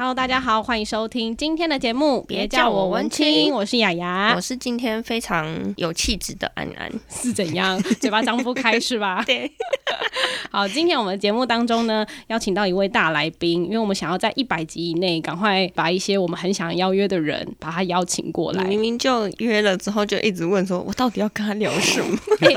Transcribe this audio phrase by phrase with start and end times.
[0.00, 2.22] Hello，大家好，欢迎收听今天的节目。
[2.22, 7.76] 别叫我文青，我是雅雅，我是今天非常有气质的安安，是怎样？
[8.00, 9.20] 嘴巴张不开是吧？
[9.26, 9.50] 对。
[10.52, 18.62] 好，今天我们节目当中呢，邀请到一位大来宾，因为我们想要在一百集以内赶快把一些我们很想邀约的人把他邀请过来。
[18.62, 22.16] 明明就约了之后，就一直问说，我到底要跟他聊什么？
[22.38, 22.54] 欸、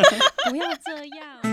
[0.47, 1.50] 不要这样。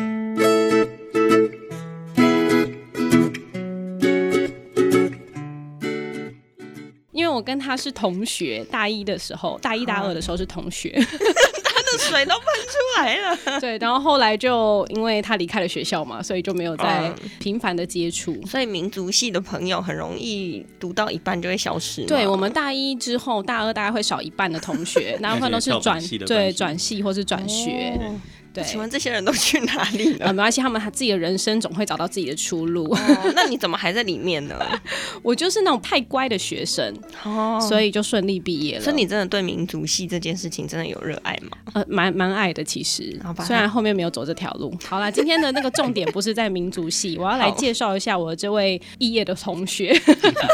[7.39, 13.39] 我跟他是同学，大一的时候，大一大二的时候是同学，他的水都喷出来了。
[13.61, 18.33] 对，然后后来就因为他离开了学校嘛，所以就没有再频繁的接触。
[18.43, 22.05] 嗯，所以民族系的朋友很容易读到一半就会消失。
[22.07, 27.97] 对，我们大一之后，大二大概会少一半的同学， 大部分都是转对转系或是转学。
[28.01, 28.19] 哦
[28.53, 30.27] 对，请问这些人都去哪里了？
[30.29, 32.91] 啊，没关系，他们自己的人生总会找到自己的出路。
[32.93, 32.99] 哦，
[33.35, 34.57] 那你怎么还在里面呢？
[35.23, 38.83] 我就是那种太乖的学生，哦，所以就顺利毕业了。
[38.83, 41.59] 所以你真的对民族系这件事情真的有热爱吗？
[41.75, 43.19] 呃，蛮蛮爱的，其实。
[43.45, 44.75] 虽然后面没有走这条路。
[44.87, 49.95] 好啦，今天的那个重点不是在民族系，我要来介绍一下我这位毕业的同学，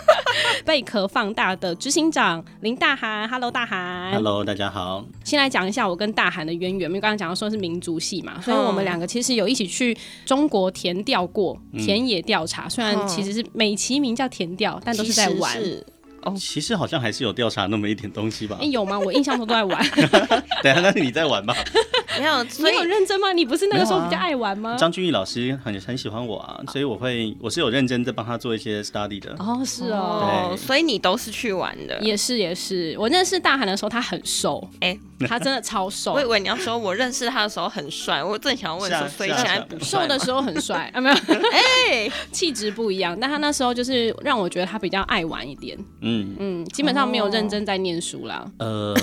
[0.65, 3.29] 贝壳放大的执行长林大涵。
[3.29, 4.13] Hello，大涵。
[4.13, 5.05] Hello，大家好。
[5.25, 12.67] 先来讲一下我跟大涵的渊源，因为刚刚讲到说是民族系嘛，所以我们两个其实有一起去中国田调过，田野调查。
[12.69, 15.59] 虽然其实是美其名叫田调，但都是在玩。
[16.23, 18.57] 哦，其实好像还是有调查那么一点东西吧？
[18.59, 18.97] 哎，有吗？
[19.05, 19.91] 我印象中都在玩。
[20.63, 21.55] 等下，那是你在玩吧？
[22.19, 23.31] 没有，你有认真吗？
[23.35, 24.75] 你不是那个时候比较爱玩吗？
[24.79, 29.37] 张俊毅老师很很喜欢我啊，所以我会我是有认真在帮他做一些 study 的。
[29.39, 32.01] 哦，是哦，所以你都是去玩的。
[32.01, 36.15] 也是也是，我认识大韩的时候他很瘦，哎， 他真的超瘦。
[36.15, 41.01] 我以为你要说我认识他的时候很帅，我正想问说，所以现在不瘦的时候很帅 啊？
[41.01, 41.15] 没有，
[41.53, 43.15] 哎，气质不一样。
[43.21, 45.77] 但他那时候就是让我觉得他比较爱玩一点。
[46.01, 46.95] 嗯嗯，基本。
[46.95, 48.49] 上没有认真在念书啦。
[48.61, 48.95] 呃，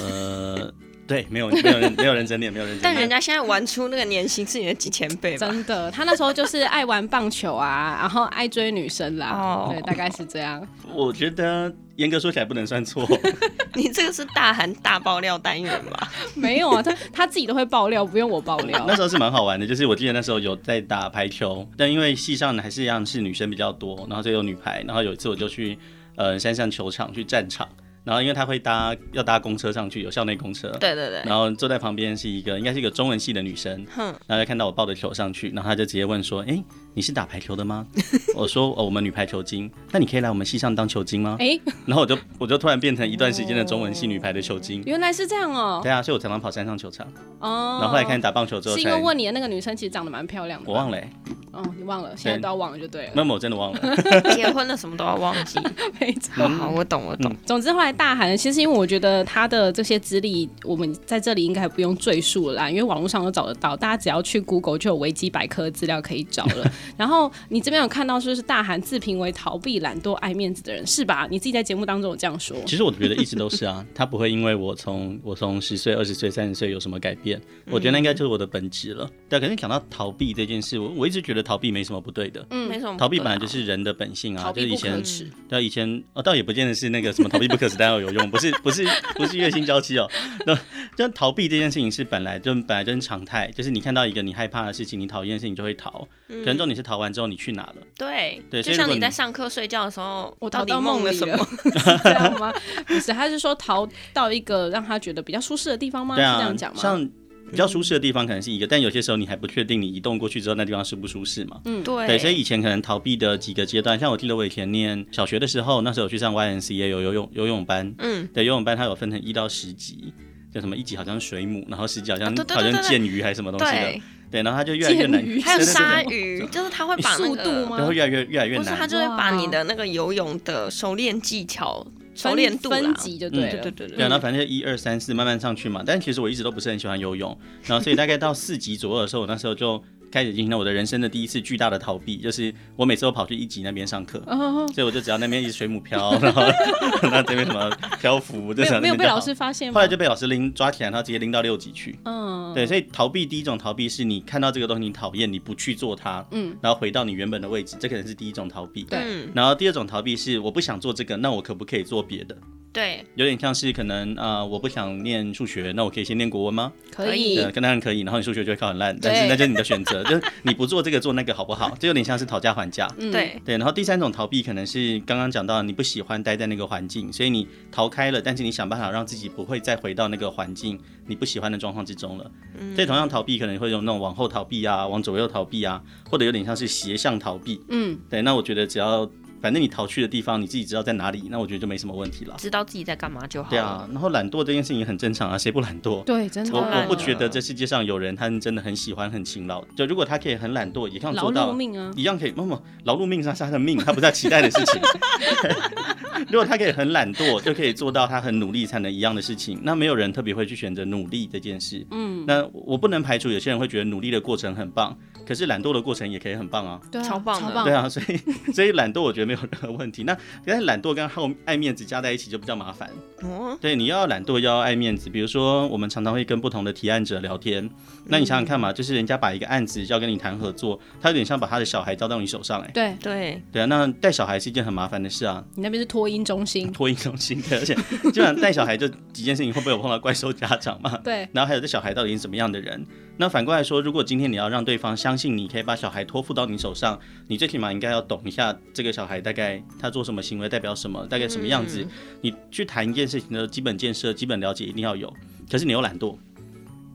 [1.11, 2.81] 对，没有没有人没有认真念，没有认真。
[2.81, 5.45] 但人家现在玩出那个年薪是你的几千倍吧？
[5.45, 9.27] 真的，他那时候就是爱玩棒球啊，然后爱追女生啦。
[9.31, 10.65] 哦，对，大概是这样。
[10.93, 13.05] 我觉得严格说起来不能算错。
[13.75, 16.09] 你这个是大涵大爆料单元吧？
[16.33, 18.83] 没有啊，他他自己都会爆料，不用我爆料。
[18.87, 25.77] 那时候是蛮好玩的，就是我记得那时候有在打排球，但因为系上还是一样是女生比较多，然后就有女排，然后有一次我就去。
[26.17, 27.67] 呃，山上球场去战场，
[28.03, 36.63] 然后因为他会搭要搭公车上去，有校内公车，对对对，然后坐在旁边是一个应该是一个中文系的女生，嗯，然后就看到我抱着球上去，然后他就直接问说，哎。
[36.93, 37.85] 你是打排球的吗？
[38.35, 41.37] 我说哦，我们女排球精，那你可以来我们系上当球精吗？
[41.39, 44.83] 哎、欸， 然后我就我就突然变成一段时间的中文系女排的球精。
[44.85, 45.79] 原来是这样哦。
[45.81, 47.07] 对啊，所以我常常跑山上球场。
[47.39, 47.79] 哦。
[47.81, 50.69] 然后后来看你打棒球之后，是因为问你的那个女生其实长得蛮漂亮的。
[50.69, 51.09] 我忘了、欸。
[51.51, 53.11] 哦，你忘了，现在都要忘了就对了。
[53.13, 53.79] 那么我真的忘了。
[54.35, 55.59] 结婚了什么都要忘记。
[55.99, 56.47] 没错。
[56.47, 57.35] 好，我懂，我懂。
[57.45, 66.71] 总之后来大喊，其实因为我觉得他的这些资历，我们在这里应该不用赘述了啦，因为网络上都找得到，大家只要去 Google 就有维基百科资料可以找了。
[66.97, 67.61] 然后你。
[67.61, 71.27] 这边有看到说是大韩自评为逃避、懒惰、爱面子的人，是吧？
[71.29, 72.57] 你自己在节目当中有这样说。
[72.65, 79.07] 其实我觉得一直都是啊，他不会因为我从我从十岁、二十岁、三十岁有什么改变，我觉得那应该就是我的本质了。
[79.29, 82.97] 对可是讲到逃避这件事，我我一直觉得逃避没什么不对的，嗯，没什么。
[82.97, 84.99] 逃避本来就是人的本性啊，就是以前
[85.47, 88.83] 对以前哦，倒也不见得是那个什么逃避不可耻但要有用， 不是不是
[89.13, 90.09] 不是月薪娇妻哦。
[90.47, 90.57] 那
[90.97, 96.07] 就逃避这件事情是本来就本来就是常态，就是你看到一个你害怕的事情、你讨厌的事情就会逃。
[96.27, 97.75] 可能重点是逃完之后你去哪了？
[97.97, 98.41] 对。
[98.49, 101.47] 对，就像你在上课睡觉的时候，我逃到梦了什么？
[102.03, 102.51] 这样吗？
[102.87, 106.15] 不是，他是说逃到一个让他觉得比较舒适的地方吗？
[106.15, 106.81] 对啊，是这样讲吗？
[106.81, 107.09] 像
[107.49, 111.59] 比较舒适的地方可能是一个，嗯、但有些时候你还不确定你移动过去之后那地方舒不舒适嘛？
[111.65, 112.07] 嗯，对。
[112.07, 120.13] 对，所以以前可能逃避的几个阶段，像我记得我以前念小学的时候，那时候我去上 YNCA 有游泳游泳班，嗯，对，游泳班它有分成一到十级，
[120.53, 124.01] 叫什么一级好像水母，然后十级好像、啊、好像剑鱼还是什么东西的。
[124.31, 133.87] 对，然后他就越来越难，还有鲨鱼，就是他会把那个，然后越来越越来越难，不是他就会把你的那个游泳的熟练技巧、熟练度分级就对了，对对对。
[133.89, 133.97] 对。
[133.97, 139.83] 然后反正就一二三四慢慢上去嘛，但其实我一直都不是很喜欢游泳，然后所以大概到四级左右的时候，我那时候就。
[140.11, 144.67] 开始进行了我的人生的第一次巨大的逃避，就是我每次都跑去一级那边上课，oh.
[144.73, 146.43] 所以我就只要那边一直水母漂，然后
[147.03, 147.69] 那这边什么
[147.99, 149.75] 漂浮，就没有被老师发现吗？
[149.75, 151.97] 后来就被老师拎抓起来，然后直接拎到六级去。
[152.03, 152.55] 嗯，oh.
[152.55, 158.83] 对，所以逃避第一种逃避是你看到这个东西你讨厌，你不去做它，嗯，然后回到你原本的位置，这可能是第一种逃避。
[158.83, 158.99] 对，
[159.33, 162.35] 然后第二种逃避是我不想做这个，那我可不可以做别的？
[162.73, 166.71] 对，有点像是可能啊、呃，我不想念数学，那我可以先念国文吗？
[166.89, 167.99] 可以，跟当然可以。
[167.99, 171.75] 然后你数学就会考很烂，但是那就是你的选择，就是你不做这个做那个好不好？
[171.79, 172.87] 这有点像是讨价还价。
[172.97, 173.57] 嗯、对对。
[173.57, 182.31] 然后第三种逃避可能是刚刚讲到，你不喜欢待在那个环境，所以你逃开了，但是你想办法让自己不会再回到那个环境你不喜欢的状况之中了。
[182.59, 182.75] 嗯。
[182.75, 187.61] 所以同样逃避可能会有那种往后逃避啊，往左右逃避啊，或者有点像是斜向逃避。
[187.69, 187.97] 嗯。
[188.09, 189.09] 对，那我觉得只要。
[189.41, 192.35] 反正你逃去的地方，你自己知道在哪里，那我觉得就没什么问题了。
[192.37, 193.49] 知道自己在干嘛就好。
[193.49, 196.03] 对啊，然后懒惰这件事情也很正常啊，谁不懒惰？
[196.03, 196.51] 对，真的。
[196.53, 199.63] 我我不觉得这世界上有人他真的很喜欢很勤劳。
[199.75, 202.31] 就如果他可以很懒惰，也可以做到，劳碌命啊，一样可以。
[202.31, 204.81] 不不，劳碌命是他的命，他不是他期待的事情。
[206.29, 211.85] 如果他可以很懒惰，就可以做到他很努力才能一样的事情，那没有人特别会去选择努力这件事。
[211.89, 214.95] 嗯，那我不能排除有些人会觉得努力的过程很棒。
[215.25, 218.17] 可是懒惰的过程也可以很棒啊，对啊，超棒的，对啊，所以
[218.53, 220.03] 所以懒惰我觉得没有任何问题。
[220.03, 222.89] 那但是懒惰跟好爱面子加在一起就比较麻烦。
[223.21, 225.09] 哦，对，你要懒惰，要爱面子。
[225.09, 227.69] 比如说，我们常常会跟不同的提案者聊天，
[228.05, 235.43] 那你想想看嘛，就是人家把一个案子要跟你谈合作，他有点像把他的小孩交到你手上，哎，对对对啊，那带小孩是一件很麻烦的事啊。
[235.55, 237.75] 你那边是托婴中心，托婴中心，对， 而且
[238.11, 240.97] 基本上带小孩就几件事情，会不会有碰到怪兽家长嘛？
[241.03, 242.85] 对，然后还有这小孩到底是怎么样的人？
[243.17, 251.85] 那反过来说，如果今天你要让对方相信你可以把小孩托付到你手上，你最起码应该要懂一下这个小孩大概他做什么行为代表什么，大概什么样子。
[252.21, 255.13] 你去谈一件事情的基本建设、基本了解一定要有。
[255.51, 256.17] 可是你又懒惰，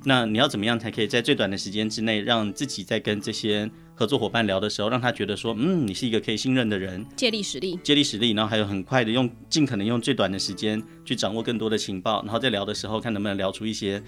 [0.02, 14.02] 那你要怎么样才可以在最短的时间之内，让自己在跟这些合作伙伴聊的时候，让他觉得说，嗯，你是一个可以信任的人，借力使力，借力使力，然后还有很快的用尽可能用最短的时间去掌握更多的情报，然后在聊的时候看能不能聊出一些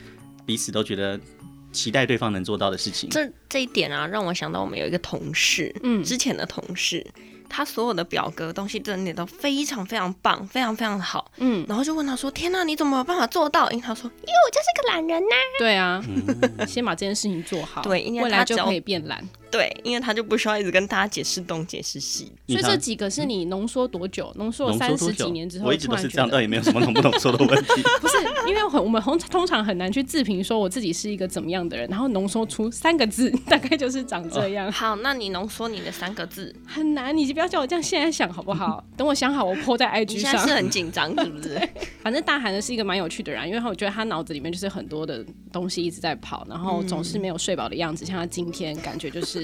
[0.45, 1.21] 彼此都觉得。
[1.73, 3.09] 期待对方能做到的事情。
[3.11, 7.07] 这这一点啊，让我想到我们有一个同事，嗯，之前的同事，
[7.49, 16.03] 他所有的表格东西整理都非常非常棒，非常非常好，嗯，然后就问他说：“天哪，你怎么有办法做到？”因为他说：“因为我就是个懒人呐。”对啊，
[16.67, 19.27] 先把这件事情做好，对，因为未来就可以变懒。
[19.51, 22.31] 对，因为他就不需要一直跟大家解释东解释西。
[22.47, 24.33] 所以这几个是你浓缩多久？
[24.37, 27.83] 浓缩三十几年之后，我一直都是这样，倒也没有什么浓不浓缩的问题。
[28.01, 28.17] 不是，
[28.47, 34.71] 因为很我们通通常很难去自评说我自己是一个怎么样的人，然后浓缩出三个字， 大概就是长这样。
[34.71, 38.85] 好，那你浓缩你的三个字很难，你就不要叫我这样现在想好不好？
[38.97, 40.19] 等我想好，我 po 在 IG 上。
[40.19, 41.59] 你现在是很紧张是不是？
[42.03, 48.05] 反正大韩呢是一个蛮有趣的人，因为我觉得他脑子里面就是很多的东西一直在跑，然后总是没有睡饱的样子。
[48.05, 49.38] 像他今天感觉就是，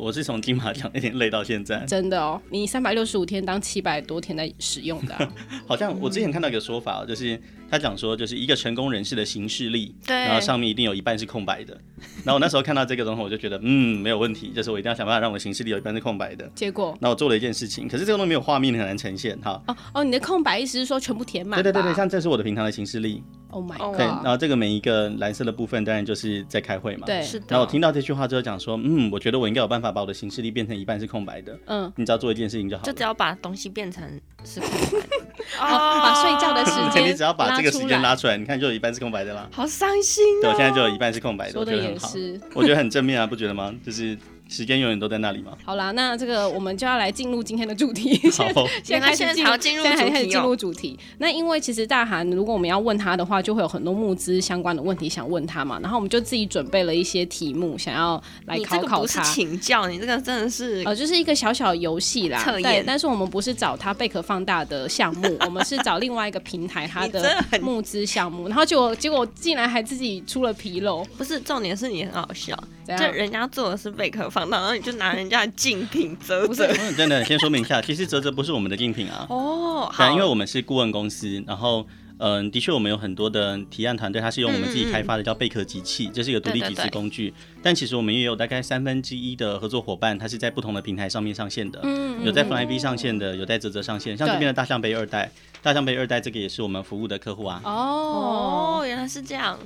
[0.00, 2.40] 我是从金马奖那天累到现在，真的哦。
[2.50, 5.32] 你三百六十五天当七百多天在使用的、啊，
[5.66, 7.40] 好像我之前看到一个说法，就是
[7.70, 11.76] 他讲说，就是一个成功人士的行事历，对，然后上面一定有一半是空白的。
[12.24, 16.48] 然后我那时候看到这个东西，我就觉得，嗯，没有问题，就是我一定要想办法让我的行事历有一半是空白的。
[16.54, 19.62] 结果，那我做了一件事情，可是这个东西没有画面，很难呈现哈。
[19.66, 21.62] 哦哦，你的空白意思是说全部填满？
[21.62, 23.22] 对对对对，像这是我的平常的行事历。
[23.50, 23.96] Oh my god！
[23.96, 27.06] 对，然后这个每一个蓝色的部分，当然就是在开会嘛。
[27.06, 27.46] 对，是的。
[27.48, 31.58] 然后我听到这句话之后，讲说，嗯，我觉得我应该有办法把我的行事历变成一半是空白的。
[31.66, 34.04] 嗯，你只要做一件事情就好，就只要把东西变成
[34.44, 35.16] 是空白的。
[35.60, 39.48] 哦，把睡觉的时间， 你只要把这个时间拉出来，你看就有一半是空白的啦。
[39.52, 40.40] 好伤心哦。
[40.42, 42.12] 对，我现在就有一半是空白的，我觉得很好，
[42.54, 43.74] 我觉得很正面啊，不觉得吗？
[43.84, 44.16] 就是。
[44.48, 45.52] 时间永远都在那里吗？
[45.64, 48.18] 好啦，那这个我们就要来进入今天的主题。
[48.54, 50.98] 好，现在开始进入，现在还开始进入主题。
[51.18, 55.78] 那因为其实大韩，如果我们要问他的话，就会有很多募资相关的问题想问他嘛。
[55.80, 59.20] 然后我们就自己准备了一些题目，想要来考考他。
[59.20, 62.42] 不是请教，你这个真的是呃，就是一个小小游戏啦。
[62.44, 62.84] 测验。
[62.86, 68.48] 但是我们不是找他贝壳放大的项目， 我们是找另外一个平台他的募资项目。
[68.48, 71.04] 然后结果结果竟然还自己出了纰漏。
[71.16, 72.56] 不是，重点是你很好笑，
[72.86, 75.12] 就人家做的是贝壳放大，然后你就拿。
[75.12, 76.66] 人家的竞品啧啧，
[76.96, 79.26] 真的，先说明一下，其实啧啧不是我们的竞品啊。
[79.28, 81.86] 哦，好，因为我们是顾问公司，然后。
[82.20, 87.32] 嗯，的确，我们有很多的提案团队，它是用我们自己开发的叫贝壳机器，这是一个独立集资工具。
[87.62, 91.80] 但其实我们也有大概三分之一的合作伙伴，它是在不同的平台上面上线的。
[92.24, 94.16] 有在 FlyAV 上线的，有在泽泽上线。
[94.16, 95.30] 像这边的大象杯二代，
[95.68, 97.60] 大象杯二代这个也是我们服务的客户啊。
[97.62, 99.58] 哦，原来是这样。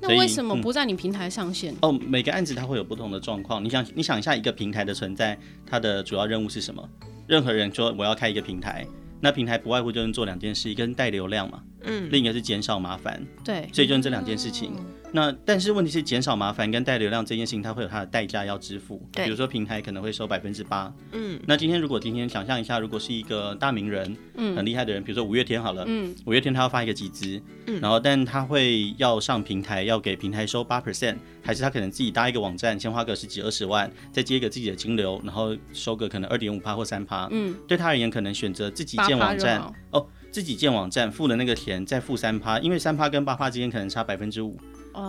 [0.00, 1.74] 那为什么不在你平台上线？
[1.82, 3.64] 哦，每个案子它会有不同的状况。
[3.64, 5.36] 你想，你想一下，一个平台的存在，
[5.66, 6.88] 它的主要任务是什么？
[7.26, 8.86] 任何人说我要开一个平台。
[9.20, 14.70] 那平台不外乎就是做两件事，一个是带流量嘛，嗯，另一个是减少麻烦，对，所以就是这两件事情。
[14.78, 19.02] 嗯那但是问题是减少麻烦跟带流量这件事情，它会有它的代价要支付。
[19.12, 20.92] 对，比如说平台可能会收百分之八。
[21.12, 37.26] 嗯，那今天如果今天想象一下，如果是一个大名人，嗯，很厉害的人，比如说五月天好了，嗯，五月天他要发一个集资，嗯，然后但他会要上平台，要给平台收八 percent，还是他可能自己搭一个网站，先花个十几二十万，再接一个自己的金流，然后收个可能二点五趴或三趴。
[37.30, 39.60] 嗯，对他而言，可能选择自己建网站
[39.90, 40.06] 哦。
[40.30, 44.54] 自己建网站付了那个钱再付三趴，因为三趴跟八趴之间可能差百分之五。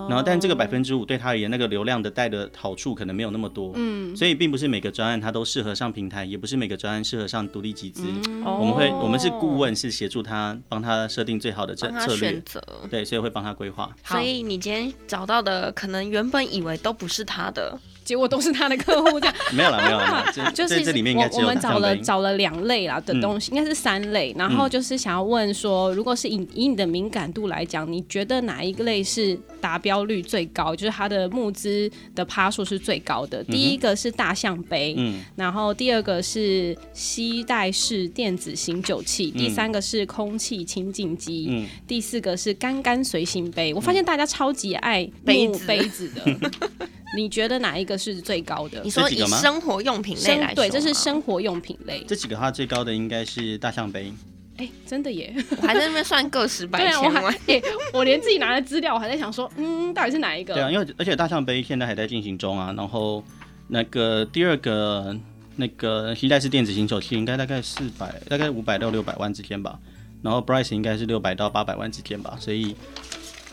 [0.10, 8.03] 然后，但这个百分之五对他而言，那个流量的带的好处可能没有那么多，嗯，所以并不是每个专案它都适合上平台，也不是每个专案适合上独立集资。
[8.27, 12.41] 嗯、我们会，我们是顾问，是协助他，帮他设定最好的策策略，
[12.89, 13.93] 对，所以会帮他规划。
[14.03, 17.77] 所以你今天找到的，可能原本以为都不是他的。
[18.10, 24.34] 结果都是他的客户，这样 没有了，没有了， 就是这里面应该我们找了找了两类啦的东西，应该是三类。
[24.36, 30.75] 然后就是想要问说，如果是以以你的敏感度来讲，你觉得哪一个类是达标率最高？
[30.75, 33.44] 就是它的募资的趴数是最高的。
[33.44, 34.98] 第一个是大象杯，
[35.36, 43.72] 然后第二个是吸带式电子型酒器，第三个是空气清净机，第四个是干干随行杯。
[43.72, 46.50] 我发现大家超级爱杯子杯子的。
[47.16, 48.82] 你觉得哪一个是最高的？
[48.84, 52.04] 你说以生活用品类来说，对，这是生活用品类。
[52.08, 54.13] 这几个话最高的应该是大象杯。
[54.58, 55.34] 哎、欸，真的耶！
[55.62, 57.24] 我还在那边算个十百 千万。
[57.24, 57.63] 我还、欸、
[57.94, 60.54] 我连自己拿的资料，我还在想说，嗯，到底是哪一个？
[60.54, 62.74] 对啊，因为而且大象杯现在还在进行中啊。
[62.78, 63.24] 然后
[63.70, 65.18] 那个第二个
[65.56, 69.80] 那个携带式电子型手器，应该大概四百，大概五百到六百万之间吧。
[70.22, 72.38] 然后 Bryce 应该是六百到八百万之间吧。
[72.39, 72.75] 所以。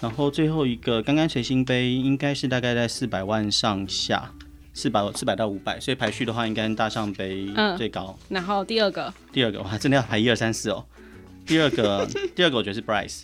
[0.00, 4.33] 然后最后一个刚刚随心杯应该是大概在四百万上下，
[4.75, 7.49] 四百四百到五百，所以排序的话应该大上杯
[7.79, 8.17] 最高。
[8.29, 8.35] 嗯。
[8.35, 10.85] 然后第二个，第二个哇，真的要排一二三四哦。
[11.47, 13.23] 第二个， 第二个我觉得是 Bryce。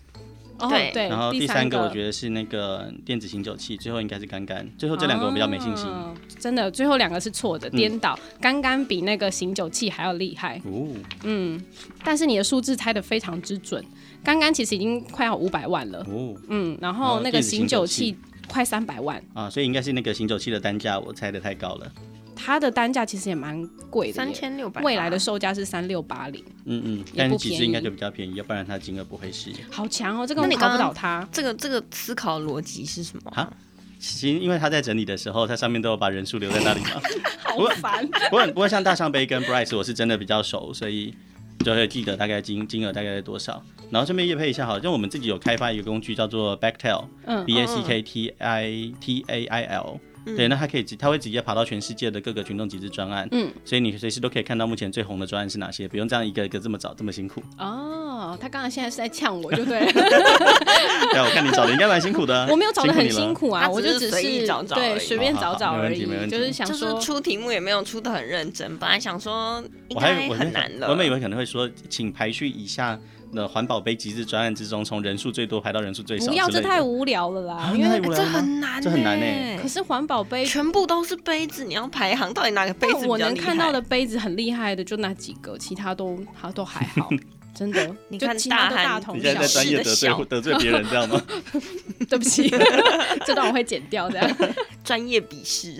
[0.69, 5.89] 对对，然后第三个我觉得是那个电子醒酒器，最后应该是干干，最后这两个我比较没信心。
[5.89, 10.61] 哦、真的，最后两个是错的，颠倒，干干、嗯、比那个醒酒器还要厉害。
[10.65, 10.87] 哦，
[11.25, 11.61] 嗯，
[12.05, 13.85] 但是你的数字猜的非常之准，
[14.25, 15.99] 干干其实已经快要五百万了。
[16.09, 18.17] 哦，嗯，然后那个醒酒器
[18.49, 21.93] 快三百万啊，所以应该是那个醒酒器的单价我猜的太高了。
[22.35, 26.43] 它的单价其实也蛮贵的，三千六百，未来的售价是三六八零。
[26.65, 29.53] 嗯嗯，但是其实应该就比较便宜，要不然它金额不会是。
[29.71, 31.29] 好强哦，这个你搞不倒它。
[31.31, 33.53] 这个这个思考逻辑是什么啊？
[34.01, 37.01] 其实因为他在整理的时候，它上面都有把人数留在那里嘛。
[37.45, 38.05] 好烦。
[38.09, 41.15] 不过不过像大象杯跟 Bryce 我是真的比较熟，所以
[41.63, 43.63] 就会记得大概金金额大概在多少。
[43.91, 50.01] 然后顺便业配一下，好，像我们自己有开发一个工具叫做 Backtail，嗯，B A C K T I T A I L。
[50.25, 57.43] 对，那它可以直，它会直接跑到全世界的各个群众集资专案，嗯，所以你随时都可以看到目前最红的专案是哪些，不用这样一个一个这么找这么辛苦。
[57.59, 59.93] 哦，他刚刚现在是在呛我，就对了。
[59.93, 62.47] 对，我看你找的应该蛮辛苦的。
[62.51, 70.89] 我没有找的很辛苦啊，我就只是找找，对，随便找找而已，就是想说出题目也没有出的很认真，本来想说应该很难了。
[70.89, 72.99] 我们以为可能会说，请排序以下。
[73.35, 77.55] 那环保杯集资专案之中，从人数最多排到人数最少，不要，这太无聊了啦！
[77.55, 79.59] 啊、因为这很难，这很难呢。
[79.63, 83.07] 可是环保杯全部都是杯子，你要排行，到底哪个杯子？
[83.07, 87.09] 我能看到的杯子很厉害的就那几个，其他都好都还好，
[87.55, 87.91] 真的。
[88.09, 91.23] 你看大大同小异的小，你现在在专业得罪得罪别人，这样吗？
[92.11, 92.51] 对不起，
[93.25, 94.55] 这段我会剪掉的。
[94.85, 95.75] 专业鄙视。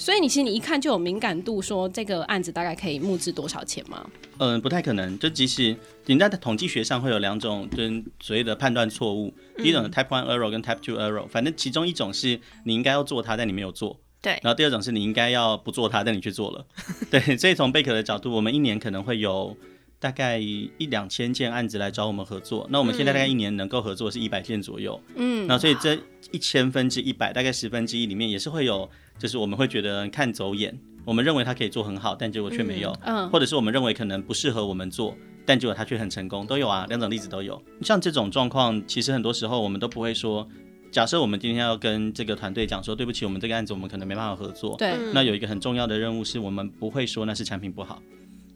[0.00, 4.02] 所以你其实你一看就有敏感度，说这个案子大概可以募资多少钱吗？
[4.38, 5.18] 嗯，不太可能。
[5.18, 5.76] 就即使
[6.06, 9.30] 你在统计学上会有两种，就是所谓的判断错误。
[9.58, 14.00] 第一种是 Type One Error 跟 Type Two Error，反正其中一种是你应该要做它，但你没有做。
[14.22, 14.40] 对。
[14.42, 16.64] 然后第二种是你应该要不做它，但你去做了。
[17.10, 17.36] 对。
[17.36, 19.54] 所以从贝壳的角度，我们一年可能会有
[19.98, 22.66] 大概一两千件案子来找我们合作。
[22.70, 24.98] 那我们现在大概一年能够合作是一百件左右。
[25.16, 25.46] 嗯。
[25.46, 25.98] 那所以这
[26.30, 28.90] 一千分之一百，大概十分之一里面也是会有。
[29.20, 32.96] 就是我们会觉得看走眼，我们认为它可以做很好，但结果却没有。
[33.02, 37.62] 嗯，或者是我们认为可能不适合我们做，但结果它却很成功，都有啊，两种例子都有。
[37.82, 40.48] 像这种状况，其实很多时候我们都不会说，
[40.90, 44.74] 假设我们今天要跟这个团队讲说，对不起，我们这个案子我们可能没办法合作。
[44.78, 48.02] 对，那有一个很重要的任务是我们不会说那是产品不好。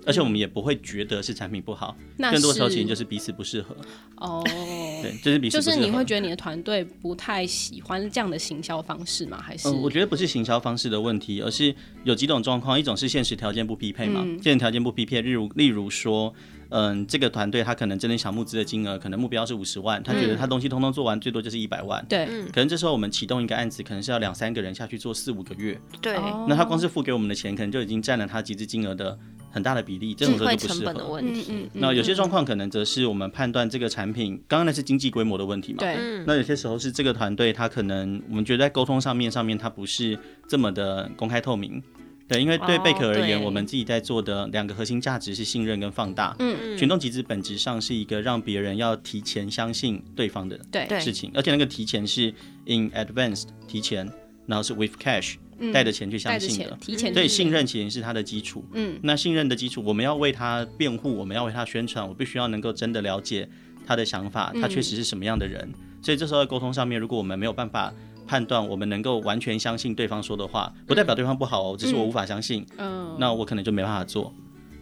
[0.07, 3.77] 而且我们也不会觉得是产品不好，那更多时候其实就是彼此不适合。
[4.17, 4.43] 哦，
[5.03, 5.77] 对，就是彼此不适合。
[5.77, 9.41] 就是你会觉得你的团队不太喜欢这样的行销方式吗？
[9.41, 9.69] 还是？
[9.69, 16.35] 嗯，我觉得不是行销方式的问题，而是有几种状况，一种是现实条件不匹配嘛，嗯、现实条件不匹配，例如例如说。
[16.71, 22.05] 嗯，这个团队他可能真的想募资的金额，可能目标是五十万，他觉得他东西通通做完最多就是一百万。
[22.09, 25.79] 对，可能这时候我们启动一个案子，可能是要两三个人下去做四五个月。
[26.01, 26.17] 对，
[26.49, 29.17] 那他光是付给我们的钱，可能就已经占了他集资金额的
[29.55, 30.75] 很大的比例，这种时候就不适合。
[30.75, 31.69] 成本的问题。
[31.75, 35.79] 那有些状况可能则是我们判断这个产品，刚刚那是经济规模的问题嘛？
[35.79, 35.97] 对。
[36.27, 40.19] 那有些时候是这个团队他可能我们觉得在沟通上面上面他不是
[40.49, 41.81] 这么的公开透明。
[42.27, 46.35] 对，因为对贝壳而言，我们自己在做的两个核心价值是信任跟放大。
[46.39, 46.79] 嗯嗯。
[46.79, 52.33] 群众集资本质上是一个让别人要提前相信对方的对事情，而且那个提前是
[52.65, 54.11] in advance 提前，
[54.47, 55.35] 然后是 with cash
[55.73, 57.13] 带着钱去相信的，提前。
[57.13, 58.65] 所以信任其实是他的基础。
[58.73, 63.49] 嗯，那信任的基础，我们要为他辩护，我们要为他宣传，我必须要能够真的了解
[63.87, 65.69] 他的想法，他确实是什么样的人。
[66.03, 67.93] 所以这时候在沟通上面，如果我们没有办法
[68.27, 72.67] 判断，我们能够完全相信对方说的话，不代表对方不好哦，只是我无法相信。
[72.79, 74.35] 嗯，那我可能就没办法做。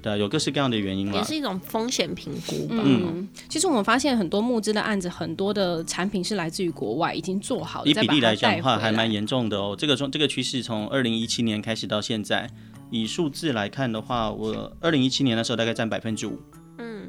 [0.02, 2.82] 对，有各式各样的原因嘛，也是一种风险评估吧。
[2.84, 7.86] 嗯，其实我们发现很多募资的案子，很多的产品是来自于国外，已经做好了。
[7.88, 9.76] 以比例来讲的话，还蛮严重的哦。
[9.78, 12.50] 这个从这个趋势从二零一七年开始到现在，
[12.90, 16.38] 以数字来看的话，我二零一七年的时候大概占百分之五。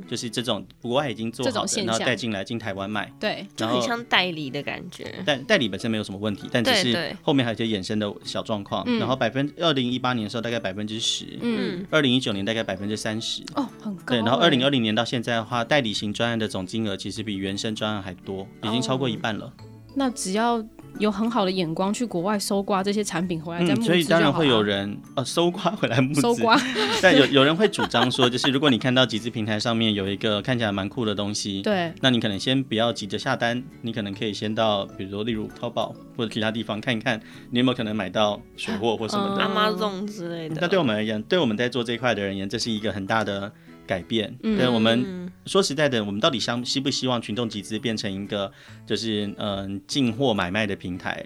[0.09, 5.03] 就是这种国外已经做好的，然后带进来进台湾卖，对，就很像代理的感觉。
[5.25, 8.83] 代代理本身没有什么问题，但只是后面还有一些衍生的小状况。
[8.99, 14.03] 然后百分二零一八年的时候大概百分之十，嗯，二零一九年大概百分之三十，哦，很高。
[14.07, 19.51] 对，然后二零二零年到现在的话，代理型专案的总金额其实比原生专案还多，已经超过一半了。
[19.95, 20.63] 那只要。
[20.99, 26.21] 有很好的眼光去国外搜刮这些产品回来再募资，所以当然会有人呃搜刮回来募资。
[26.21, 26.55] 搜刮，
[27.01, 37.19] 但有有人会主张说，就是如果你看到集资平台上面有一个看起来蛮酷的东西，对，那你可能先不要急着下单，你可能可以先到比如说例如淘宝或者其他地方看一看，
[37.49, 40.57] 你有没有可能买到水货或什么的，Amazon 之类的。
[40.61, 43.51] 那对我们而言，对我们在做这一块的人而言，这是一个很大的
[43.87, 44.31] 改变。
[44.43, 48.51] 嗯对我们说实在的，我们到底希希不希望群众集资变成一个
[48.85, 51.25] 就是嗯进货买卖的平台？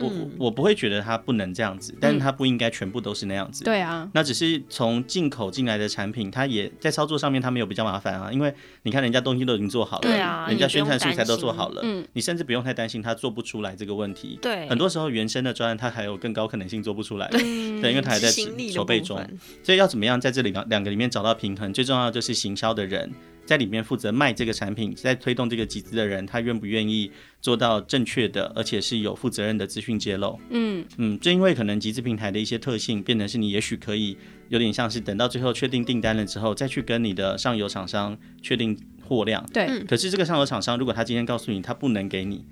[0.00, 0.08] 我
[0.38, 3.64] 我不会觉得它不能这样子，但是它不应该全部都是那样子。
[3.64, 14.38] 对啊，那只是从进口进来的产品，它也在操作上面它没有比较麻烦啊，因为你看人家东西都已经做好了，对啊，人家宣传素材都做好了，嗯，你甚至不用太担心它做不出来这个问题。
[14.40, 18.30] 对，很多时候原生的专案它还有更高可能性做不出来， 对，因为它还在
[18.72, 19.20] 筹备中，
[19.64, 23.10] 所以要怎么样在这里两两个里面找到平衡，最重要就是行销的人。
[23.48, 30.38] 在里面负责卖这个产品，在推动这个集资的人，他愿不愿意做到正确的，而且是有负责任的资讯揭露？
[30.50, 34.18] 嗯嗯，正因为可能集资平台的一些特性，变成是你也许可以
[34.50, 39.42] 有点像是等到最后确定订单了之后，再去跟你的上游厂商确定货量。
[39.50, 42.44] 对，可是这个上游厂商如果他今天告诉你他不能给你，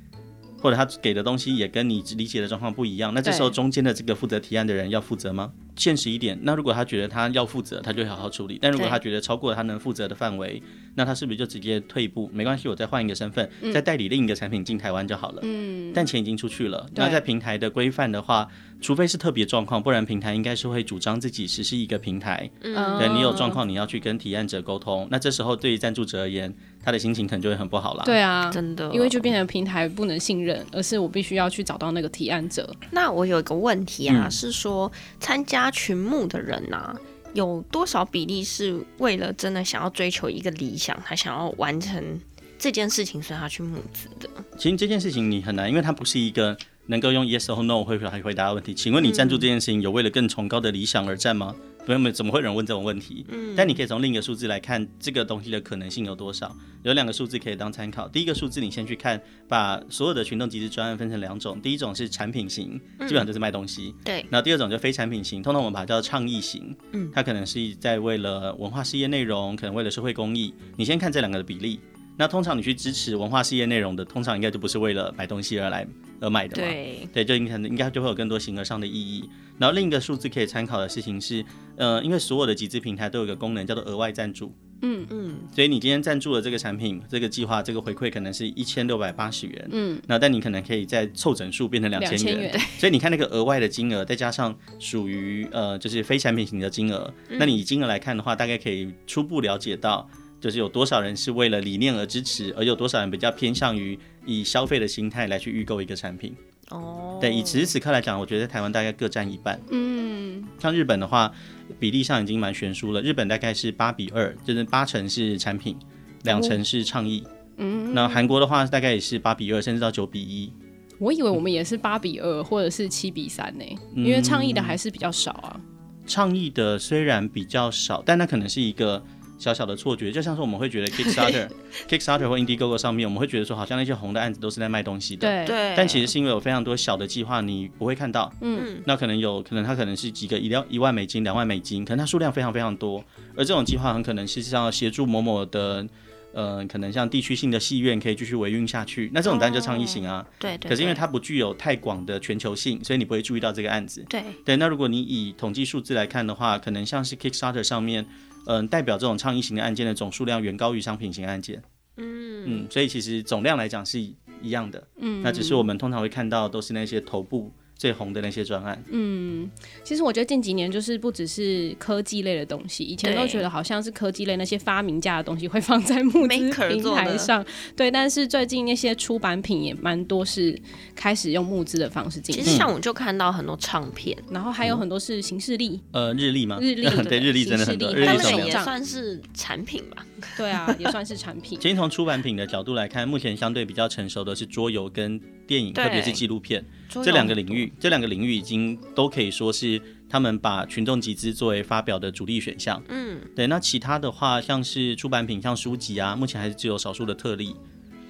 [0.63, 5.53] 或者他给的东西也跟你理解的状况不一样，那这时候中间的这个负责提案的人要负责吗？
[5.77, 10.61] 现实一点，那如果他觉得他要负责，他就好好处理；但如果他觉得超过了他能负责的范围，
[10.95, 12.31] 那他是不是就直接退一步？
[12.33, 15.41] 没关系，我再换一个身份，再代理另一个产品进台湾就好了。
[15.43, 16.89] 嗯，但钱已经出去了。
[16.95, 18.49] 那在平台的规范的话，
[18.81, 22.49] 除非是特别状况，不然平台应该是会主张自己实施一个平台。
[22.63, 25.07] 嗯，对，你有状况，你要去跟提案者沟通。
[25.11, 28.03] 那这时候对于赞助者而言，他的心情可能就会很不好了。
[28.07, 32.75] 对啊，真的，因为就变成平台不能信任，而是我必须要去找到那个提案者。
[32.91, 36.63] 那我有一个问题啊，嗯、是说参加群募的人。
[36.69, 36.95] 呐、
[37.35, 42.19] 有多少比例是为了真的想要追求一个理想，他想要完成
[42.59, 44.29] 这件事情，所以他去募资的？
[44.59, 48.73] 其实这件事情你很难，因为它不是一个能够用 yes or no 会回回答的问题。
[48.73, 51.55] 请问你赞助这件事情有为了更崇高的理想而战吗？
[51.87, 53.25] 朋友们，怎么会有人问这种问题？
[53.29, 56.53] 嗯，但你可以从另一个数字来看这个东西的可能性有多少。
[56.83, 58.09] 有两个数字可以当参考。
[58.09, 61.61] 第一个数字，你先去看，把所有的群众集资专案分成两种。
[61.61, 63.95] 第一种是产品型，基本上就是卖东西。
[63.99, 64.27] 嗯、对。
[64.29, 66.77] 然后第二种就非产品型，通常我们把它叫倡议型。
[66.91, 67.09] 嗯。
[67.15, 70.53] 它可能是在为了文化事业内容，可能为了社会公益。
[70.77, 71.79] 你先看这两个的比例。
[72.19, 75.87] 那通常你去支持文化事业内容的，通常应该就不是为了买东西而来
[76.21, 76.69] 而买的嘛？
[76.69, 79.29] 对，对，就应该应该就会有更多形而上的意义。
[79.59, 81.45] 然后另一个数字可以参考的事情是，
[81.77, 84.55] 呃，因为所有的集资平台都有一个功能叫做额外赞助。
[84.83, 85.37] 嗯嗯。
[85.55, 89.69] 所以你今天赞助了这个产品，这个计划，这个回馈可能是一千六百八十元。
[89.73, 90.01] 嗯。
[90.07, 92.51] 那但你可能可以再凑整数变成两千元。
[92.51, 100.09] 元所以你看那个额外的金额，再加上属于呃就是非产品型的金额，嗯、那你以金额来看的话，大概可以初步了解到。
[100.41, 106.35] 就是有多少人是为了理念而支持，而有多少人比较偏向于以消费的心态来去预购一个产品。
[106.71, 109.61] 哦，对，以此时此刻来讲，我觉得台湾大概各占一半。
[109.71, 111.33] 嗯，像日本的话，
[111.79, 113.01] 比例上已经蛮悬殊了。
[113.01, 115.77] 日本大概是八比二，就是八成是产品，
[116.25, 117.25] 两成是倡议。
[117.57, 120.53] 嗯，那韩国的话大概也是八比二，甚至到九比一。
[120.99, 125.61] 我以为我们也是八比二，或者是七比三呢，因为倡议的还是比较少啊。
[126.05, 129.03] 倡议的虽然比较少，但那可能是一个。
[129.39, 131.49] 小小的错觉，就像是我们会觉得 Kickstarter、
[131.89, 135.29] Kickstarter 或 Indiegogo 上面，我们会觉得说，好像那些红的案子都是在卖东西的。
[135.29, 135.75] 对对。
[135.77, 138.33] 但其实是因为有非常多小的计划，你不会看到。
[138.41, 138.81] 嗯。
[138.87, 143.05] 那可能有可能它可能是几个一两一万美金、两万美金，可能它数量非常非常多。
[143.37, 145.87] 而这种计划很可能实际上要协助某某的，
[146.33, 149.11] 呃，可能像地区性的戏院可以继续维运下去。
[149.13, 150.25] 那这种单就倡议型啊。
[150.39, 150.71] 对，对对。
[150.71, 154.05] 可是因为它不具有太广的全球性，所以你不会注意到这个案子。
[154.09, 154.23] 对。
[154.45, 154.57] 对。
[154.57, 158.07] 那如果你以统计数字来看的话，可能像是 Kickstarter 上面。
[158.47, 161.63] 嗯，代表这种倡议型的案件的总数量远高于商品型案件。
[161.99, 164.87] 嗯嗯，所以其实总量来讲是一样的。
[164.97, 168.83] 嗯，那只是我们通常会看到都是那些头部最红的那些专案。
[168.91, 169.51] 嗯，
[169.85, 176.29] 其实我觉得近几年就是不只是科技类的东西，以前都觉得好像是科技类那些发明家的东西会放在募资
[176.69, 177.45] 平台上，
[177.77, 177.91] 对。
[177.91, 180.59] 但是最近那些出版品也蛮多是
[180.95, 182.45] 开始用募资的方式进行。
[182.45, 186.59] 其实像我就看到很多唱片，然后还有很多是行事历，呃，日历吗？
[186.61, 190.05] 日历 对，日历真的很多，他们也算是产品吧？
[190.37, 191.59] 对啊，也算是产品。
[191.61, 197.73] 其实从出版品的角度来看，目前相对比较成熟的是桌游跟电影，特别是纪录片这两个领域。
[197.79, 202.83] 这两个领域已经都可以说是他们把群众集资作为发表的主力选项。
[202.89, 203.47] 嗯，对。
[203.47, 207.55] 那其他的话，像是出版品，像书籍啊，目前还是只有少数的特例。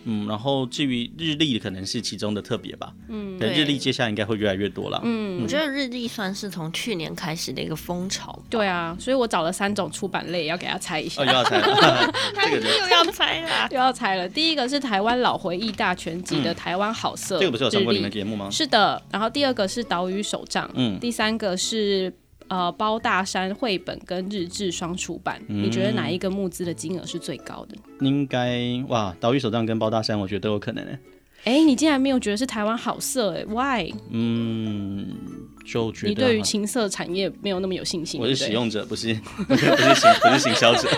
[0.06, 2.92] 嗯，然后至于日历可能是其中的特别吧。
[3.08, 5.00] 嗯，对，日历接下来应该会越来越多了。
[5.04, 8.42] 嗯，我觉得日历算是从去年开始的一个风潮。
[8.48, 11.22] 对啊，所以我找了三种出版类要给他猜一下。
[11.22, 14.28] 哦，又要猜了， 这个又要猜了， 又要猜了。
[14.28, 18.48] 第一个是台湾老回忆大全集的台湾好色，这个不是有上过你们节目吗？
[18.50, 19.02] 是的。
[19.10, 22.12] 然后第二个是岛屿手账，嗯，第三个是。
[22.48, 27.76] 呃，包大山绘本跟日志双出版，你觉得哪一个募资的金额是最高的？
[28.00, 30.98] 应该哇，岛屿手账跟包大山，我觉得都有可能哎。
[31.46, 33.94] 哎，你竟然没有觉得是台湾好色哎？Why？
[34.10, 35.06] 嗯，
[35.64, 38.20] 就觉得你对于情色产业没有那么有信心。
[38.20, 39.14] 我是使用者，不是
[39.46, 40.88] 不是不是行不是行销者。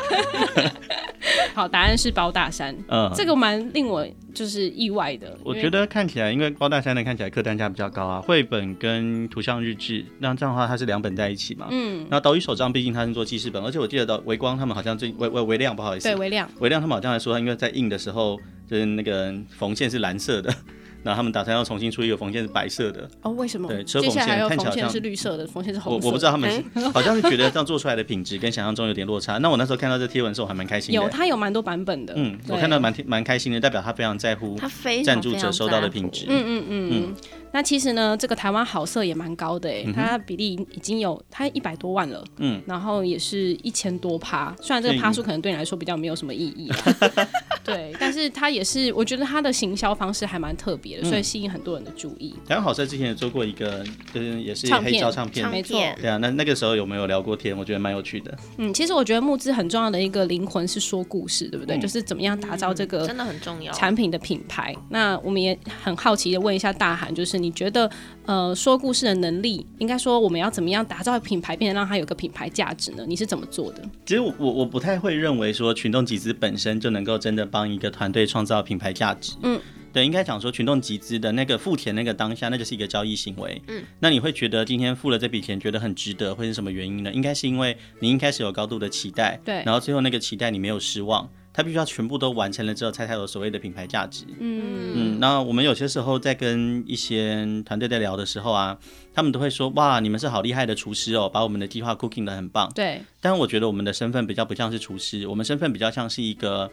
[1.55, 2.75] 好，答案是包大山。
[2.89, 5.37] 嗯，这个蛮令我就是意外的。
[5.45, 11.67] 我觉得看起来，因为包大山的看起来客单价比较高啊，绘本跟图像日志，那这样的话它是两本在一起嘛。
[11.71, 12.07] 嗯。
[12.09, 16.09] 那岛屿手账毕竟它是做记事本，而且我记得到微光他们好像最微微微亮，不好意思。
[16.09, 16.49] 对，微亮。
[16.61, 20.55] 微亮他们好像还说，因为在印的时候，就是那个缝线是蓝色的。
[21.03, 23.31] 然后他们打算要重新出一个缝线是白色的哦？
[23.33, 23.69] 为什么？
[23.69, 26.07] 对，车缝线看起来是绿色的，缝线是红色的。
[26.07, 29.39] 我我不知道他们、欸、 好像是觉得这样做出来的品质跟想象中有点落差。
[29.39, 31.01] 那我那时候看到这贴文的时候，我还蛮开心的。
[31.01, 32.15] 有，他有蛮多版本的。
[32.17, 34.59] 嗯，我看到蛮蛮开心的，代表他非常在乎
[35.05, 36.27] 赞助者收到的品质。
[36.29, 37.15] 嗯嗯嗯嗯。
[37.51, 46.71] 那其实呢，这个台湾好色也蛮高的诶，它比例已经有它一百多万了，嗯，然后也是一千多趴，虽然这个趴数可能对你来说比较没有什么意义，
[47.65, 52.35] 对，但是它也是，我觉得它的行销方式还蛮特别的，所以吸引很多人的注意。
[52.47, 57.57] 刚好在之前也做过一个，就是也是黑胶唱片，没错，对啊，那那个时候有没有聊过天？
[57.57, 58.37] 我觉得蛮有趣的。
[58.57, 61.79] 嗯，其实我觉得募资很重要的一个灵魂是说故事，对不对？
[61.79, 64.75] 就是怎么样打造这个真的很重要产品的品牌。
[64.91, 67.91] 那我们也很好奇的问一下大韩，就是你觉得？
[68.29, 73.03] 呃，说故事的能力，应该说我们要怎么样打造品牌，变得让它有个品牌价值呢？
[73.09, 73.83] 你是怎么做的？
[74.05, 79.33] 其实我我不太会认为说群众集资本身就能够真的帮一个团队创造品牌价值。
[79.43, 79.59] 嗯，
[79.93, 83.61] 对，应该讲说群众集资的那个付钱那个当下，那就是一个交易行为。
[83.69, 87.13] 嗯，那你会觉得今天付了这笔钱，觉得很值得，会是什么原因呢？
[87.13, 91.29] 应该是因为你一开始有高度的期待，对，然后最后那个期待你没有失望。
[91.51, 94.25] 他必须要全部都完成了之后，才才有所谓的品牌价值。
[94.39, 98.79] 嗯嗯，那我们有些时候在跟一些团队在聊的时候啊，
[99.13, 103.03] 他们都会说：“哇，你们是好厉害的厨师哦，把我们的计划 cooking 的很棒。”对。
[103.21, 106.71] 但我觉得我们的身份比较不像是厨师，我们身份比较像是一个，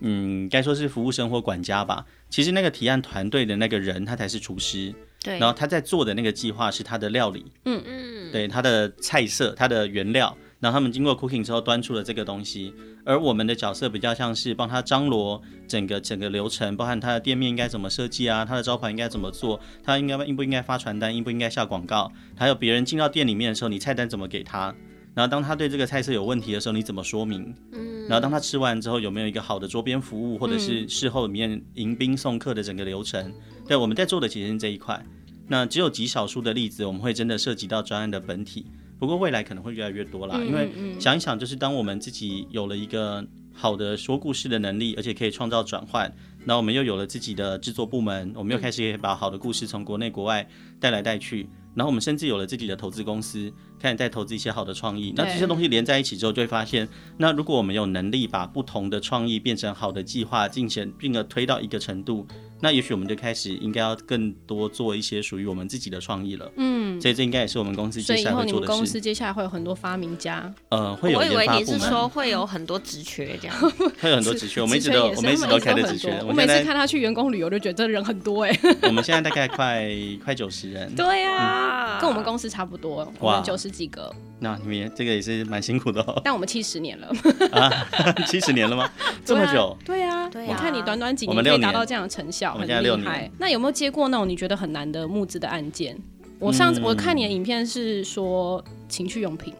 [0.00, 2.06] 嗯，该说是服务生或管家吧。
[2.32, 4.92] 其实那个提案团队的那个人，他才是厨师。
[5.22, 5.38] 对。
[5.38, 7.44] 然后他在做的那个计划是他的料理。
[7.66, 8.32] 嗯嗯。
[8.32, 10.34] 对，他的菜色，他的原料。
[10.58, 12.72] 然后他们经过 cooking 之后端出了这个东西，
[13.04, 24.72] 而我们的角色比较像是帮他张罗整个整个流程，包含他的店面应该怎么设计啊，他的招牌应该怎么做，他应该应不应该发传单，应不应该下广告，还有别人进到店里面的时候，你菜单怎么给他，
[25.14, 27.54] 然后当他对这个菜色有问题的时候，你怎么说明？
[27.72, 33.32] 嗯，然后当他吃完之后有没有一个好的桌边服务，或者是事后里面迎宾送客的整个流程？
[33.66, 35.04] 对，我们在做的其实是这一块。
[35.48, 38.66] 那只有极少数的例子，我们会真的涉及到专案的本体。
[38.98, 43.22] 不过未来可能会越来越多啦，因为想一想，就是当我们自己有了一个
[43.52, 46.10] 好的说故事的能力，而且可以创造转换，
[46.44, 50.48] 那我们又有了自己的制作部门，我们又开始可以把好的故事从国内国外
[50.78, 55.12] 带来带去，然后我们甚至有了自己的投资公司，开始在投资一些好的创意。
[55.16, 62.26] 那这些东西连在一起之后，就会发现，那如果我们有能力把不同的创意变成好的计划，进行并而推到一个程度。
[62.64, 66.48] 那也许我们就开始应该要更多做一些属于我们自己的创意了。
[66.56, 68.46] 嗯，所以这应该也是我们公司接下来会做的事。
[68.46, 70.54] 所以以后你们公司接下来会有很多发明家。
[70.68, 71.36] 呃，会有研发部门。
[71.36, 73.56] 我以为你是说会有很多职缺这样。
[74.00, 76.22] 会有很多职缺，我们一直都我们一直都开的职缺。
[76.24, 78.56] 我每次看他去员工旅游，就觉得这人很多哎。
[78.82, 79.90] 我们现在大概快
[80.24, 80.88] 快九十人。
[80.94, 84.14] 对呀，跟我们公司差不多，我们九十几个。
[84.38, 86.20] 那你们这个也是蛮辛苦的哦。
[86.24, 87.08] 但我们七十年了。
[87.52, 87.70] 啊，
[88.26, 88.90] 七十年了吗？
[89.24, 89.76] 这么久？
[89.84, 93.30] 对呀，我看你短短几年可以达到这样的成效，很厉害。
[93.38, 95.96] 那有没有接过那种你觉得很难的募资的案件？
[96.40, 99.54] 我上次我看你的影片是说情趣用品，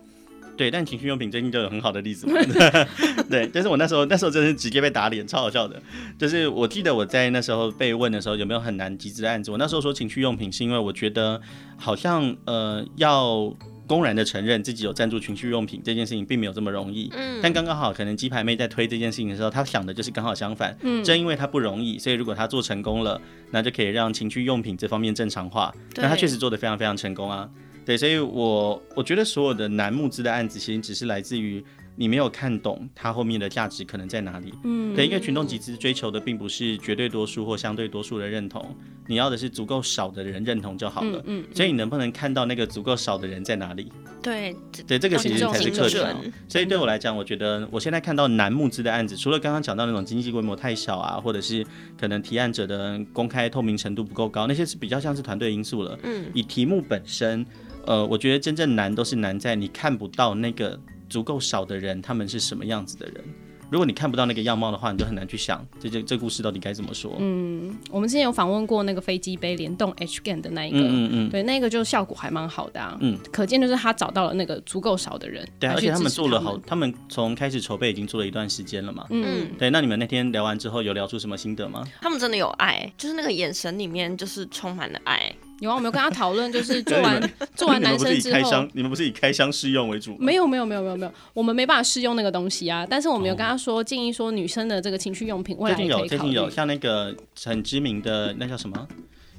[0.56, 2.42] 对，但情趣用品最近就有很好的例子嘛。
[3.30, 5.80] 对，但是我那时候那时候真是直接被打脸，超好笑的。
[6.18, 9.52] 就是我记得我在那时候被问的时候，有没有很难集资的案子？
[9.52, 11.40] 我那时候说情趣用品，是因为我觉得
[11.76, 13.54] 好像呃要。
[13.86, 27.48] 公然的承认自己有赞助情趣用品这件事情并没有这么容易，嗯，但刚刚好可能鸡排妹在推这件事情的时候，她想的就是刚好相反，嗯，正因为她不容易，所以如果她做成功了，那就可以让情趣用品这方面正常化，那她确实做得非常非常成功啊，
[27.84, 31.64] 对，所以我我觉得所有的男募资的案子，其实只是来自于。
[31.94, 34.52] 你没有看懂它后面的价值可能在哪里？
[34.64, 38.74] 嗯，对，因为群众集资追求的并不是绝对多数或相对多数的认同，
[39.06, 41.22] 你要的是足够少的人认同就好了。
[41.26, 43.92] 嗯，嗯，所以你能不能看到那个足够少的人在哪里？
[44.22, 46.32] 对，对，这个其实才是课程。
[46.48, 51.66] 所以对我来讲，我觉得我现在看到难募资的案子，除了刚刚讲到那种经济规模太小啊，或者是
[52.00, 55.98] 可能提案者的公开透明程度不够高，那些是比较像是团队因素了。
[56.04, 57.44] 嗯，以题目本身，
[57.84, 60.78] 呃，我觉得真正难都是难在你看不到那个。
[61.12, 63.22] 足够少的人，他们是什么样子的人？
[63.70, 67.16] 如果你看不到那个样貌的话，你就很难去想这这这故事到底该怎么说。
[67.18, 72.98] 嗯，我们之前有访问过那个飞机杯联动 H Game 的那一个，嗯嗯，嗯对，那个就效果还蛮好的啊。
[73.00, 75.48] 嗯，可见就是他找到了那个足够少的人。
[75.58, 79.06] 对，而且他们做了好，他们从开始筹备已经做了一段时间了嘛。
[79.08, 79.70] 嗯，对。
[79.70, 81.82] 那你们那天聊完之后，有聊出什么心得吗？
[82.02, 85.34] 他们真的有爱，就是那个眼神里面就是充满了爱。
[85.62, 90.16] 有啊，我们有跟他讨论，就 是做完做完男生之后，你们不是以开箱试用为主？
[90.18, 92.84] 没有没有没有没有没有，我们没办法试用那个东西啊。
[92.84, 96.08] 但是我们有跟他说，建议说女生的这个情趣用品，未来可以考虑。
[96.08, 98.88] 最近有最近有，像那个很知名的那叫什么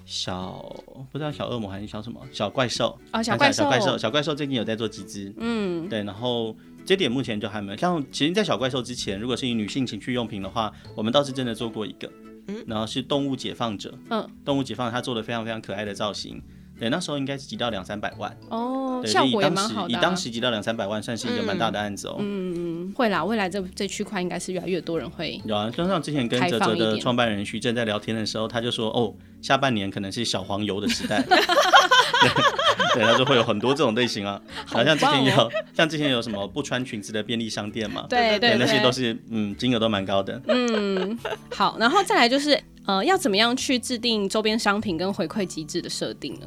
[0.05, 0.73] 小
[1.11, 6.55] 不知道小恶魔还是小什么小怪兽啊，小怪兽小怪兽小怪兽最近有在做集资，嗯，对，然后
[6.85, 7.77] 这点目前就还没有。
[7.77, 12.09] 像其实，在小怪兽之前，如果是以女性情趣用品的话，我们倒是真的做过一个。
[12.47, 16.41] 嗯，然后是动物解放者，嗯，动物解放者他做的非常非常可爱的造型，
[16.79, 18.35] 对，那时候应该是集到两三百万。
[18.49, 22.17] 哦，对效果也蛮好的，啊，以当时集到两三百万，算是一个蛮大的案子哦。
[22.19, 25.69] 嗯嗯，会啦，未来这这区块应该是越来越多人会有啊。
[25.69, 31.23] 就像之前跟哲哲的创办人徐正在聊天的时候，他就说哦，下半年可能是小黄油的时代。
[32.95, 40.39] 对，他就会有很多这种类型啊，好、哦、像之前有，像之前有什么不穿裙子的便利商店嘛，对对，对，那些都是嗯，金额都蛮高的。
[40.47, 41.17] 嗯，
[41.49, 46.45] 好，然后再来就是呃，要怎么样去制定周边商品跟回馈机制的设定呢？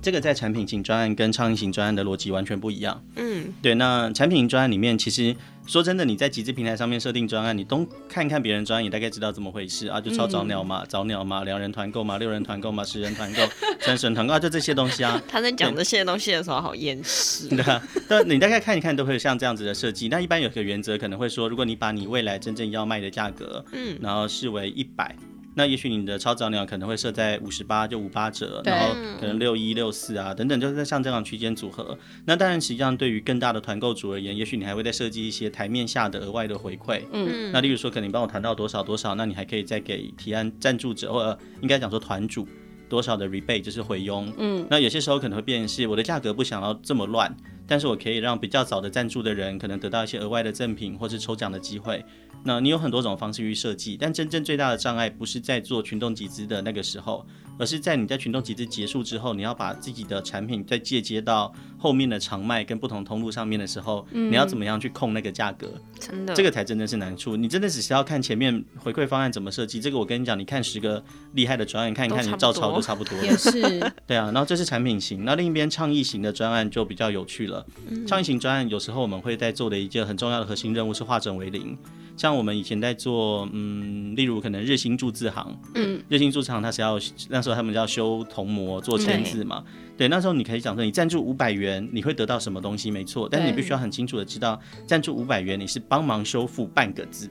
[0.00, 3.02] 这个在产品型专案跟倡议型专案的逻辑完全不一样。
[3.16, 5.36] 嗯，对，那产品型专案里面，其实
[5.70, 13.42] 说真的，你在集资平台上面设定专案，你东看看别人专案，你大概知道怎么回事啊，就超早鸟嘛，早鸟嘛，两人团购嘛，六人团购嘛，十人团购，
[13.78, 15.22] 三十人团购啊，就这些东西啊。
[15.28, 17.46] 他在讲这些东西的时候，好厌世。
[17.54, 20.08] 对啊，但你大概看一看，都会有像这样子的设计。
[20.08, 25.14] 那一般有个原则，可能会说，如果你把你未来真正要卖的价格，嗯，然后视为一百。
[25.54, 31.98] 那也许你的超早鸟可能会设在五十八，就五八折，然后可能六一六四啊等等，就是在像这样区间组合。
[32.24, 37.02] 那当然，实际上对于更大的团购组而言，也许你还会再设计一些台面下的额外的回馈。
[37.12, 42.46] 嗯，那例如说，可能你帮我谈到多少多少，那你还可以再给提案赞助者，或者应该讲说团主
[42.88, 44.32] 多少的 rebate，就是回佣。
[44.38, 47.36] 嗯，那有些时候可能会变成是我的价格不想要这么乱，
[47.66, 52.04] 但是我可以让比较早的赞助的人可能得到一些额外的赠品或是抽奖的机会。
[52.42, 57.26] 那你有很多种方式去设计，但真正最大的障碍不是在做群众集资的那个时候，
[57.58, 65.70] 而是在你在群众集资结束之后，你要把自己的产品再借接到后面的长卖跟不同通路上面的时候，嗯、你要怎么样去控那个价格？
[65.98, 67.36] 真的，这个才真的是难处。
[67.36, 69.78] 你真的只是要看前面回馈方案怎么设计。
[69.78, 73.18] 这个我跟你讲，你看十个厉害的专案，看一看你照抄都差不多。
[73.22, 73.60] 也是。
[74.06, 77.66] 对啊，然后这是产品型，那另一边倡议型的专案就比较有趣了。
[78.06, 81.76] 倡议型专案有时候我们会在做的一件很重要的核心任务是化整为零。
[82.20, 86.98] 像我们以前在做，嗯，例如可能日新注字行，嗯，日新铸字行它是要
[87.30, 89.64] 那时候他们要修铜模做签字嘛，
[89.96, 97.26] 对，对，那时候你可以讲说你赞助五百元你会得到什么东西，没错，但是你必须要很清楚的知道赞助五百元你是帮忙修复半个字，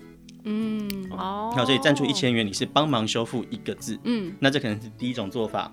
[0.46, 5.72] 嗯，哦，好，所以赞助一千元你是帮忙修复一个字，嗯，那这可能是第一种做法，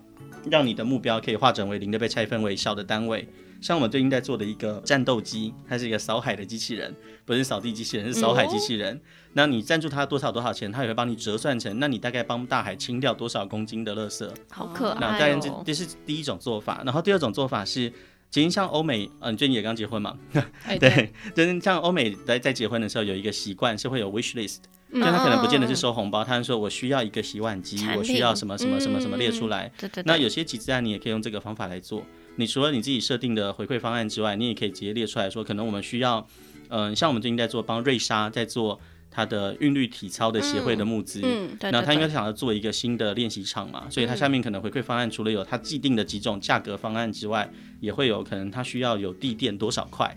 [0.50, 3.26] 让你的目标可以化整为零的被拆分为小的单位。
[3.60, 8.94] 像我们最近在做的一个战斗机，它是一个扫海的机器人，不是扫地机器人，是扫海机器人。
[8.94, 9.00] 嗯、
[9.32, 14.28] 那你赞助它多少多少钱，它也会帮你折算成，那你大概帮大海清掉多少公斤的垃圾？
[14.50, 14.98] 好可爱、哦。
[15.00, 17.92] 那当然这这是第一种做法，然后第二种做法是，
[18.30, 20.16] 其实像欧美，嗯、最近也刚结婚嘛？
[20.66, 24.58] 欸、对，就是像欧美在在结婚的时候有一个习惯是会有 wish list，
[24.92, 29.66] 就他可能不见得是收红包，他说我需要一个洗碗机，我需要什么什么什么什么列出来。
[29.66, 30.04] 嗯、对对对。
[30.06, 32.02] 那有些集资案你也可以用这个方法来做。
[32.36, 36.26] 你除了你自己设定的回馈方案之外，你也可以直接列出来说，可能我们需要，
[36.68, 38.78] 嗯、呃，像我们最近在做帮瑞莎在做
[39.10, 50.14] 他的韵律体操的协会的募资，嗯，嗯，那他应该想要做一个新的练习场嘛，所以他下面可能回馈方案除了有他既定的几种价格方案之外，也会有可能他需要有地垫多少块。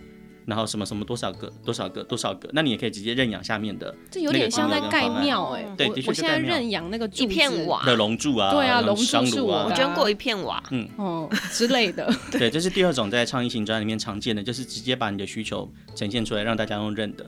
[0.49, 3.95] 然后什么什么多少个多少个多少个，那你也可以直接认养下面的。
[4.09, 6.37] 这有点像在盖庙哎，对，的确是盖庙。
[6.37, 12.11] 我现在认养那个一片瓦的龙柱啊，对啊，龙柱是我，我捐过一片瓦，嗯哦之类的。
[12.33, 17.23] 对，这是第二种在倡议型专案里面常见的，就是直接把你的需求呈现出来，让大家用认的。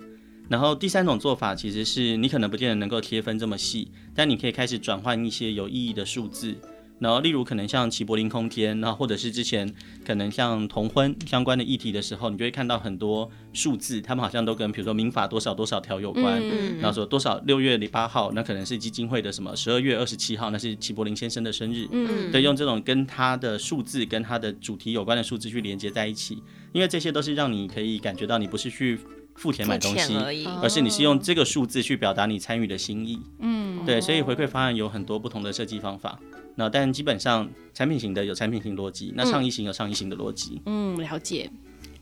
[0.50, 6.56] 然后第三种做法其实是你可能不见得能够贴分这么细，但你可以开始转换一些有意义的数字。
[7.02, 9.68] 然后，例如可能像齐柏林空间，然后或者是之前
[10.06, 16.40] 可能像同婚相关的议题的时候，你就会看到很多数字，他们好像都跟比如说民法多少多少条有关。
[16.40, 21.88] 嗯，然后说多少六月八号，那可能是基金会的什么十二月二十七号，那是齐柏林先生的生日。
[21.92, 26.38] 嗯，对，用这种跟他的数字跟他的主题有关的数字去连接在一起，
[26.72, 29.00] 因为这些都是让你可以感觉到你不是去
[29.34, 33.20] 付钱买东西而已，而是你是用这个数字去表达你参与的心意。
[33.40, 36.20] 嗯，对，所以回馈方案有很多不同的设计方法。
[36.56, 40.62] 那但基本上产品型的有产品型逻辑，那创意型有创意型的逻辑。
[40.66, 41.50] 嗯，了解。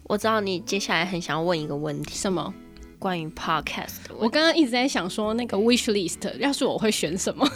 [0.03, 2.53] 我知道你接下来很想要问一个问题，什么？
[2.99, 7.49] 关于 podcast，我刚刚一直在想说，那个 wish list，要是我会选什么？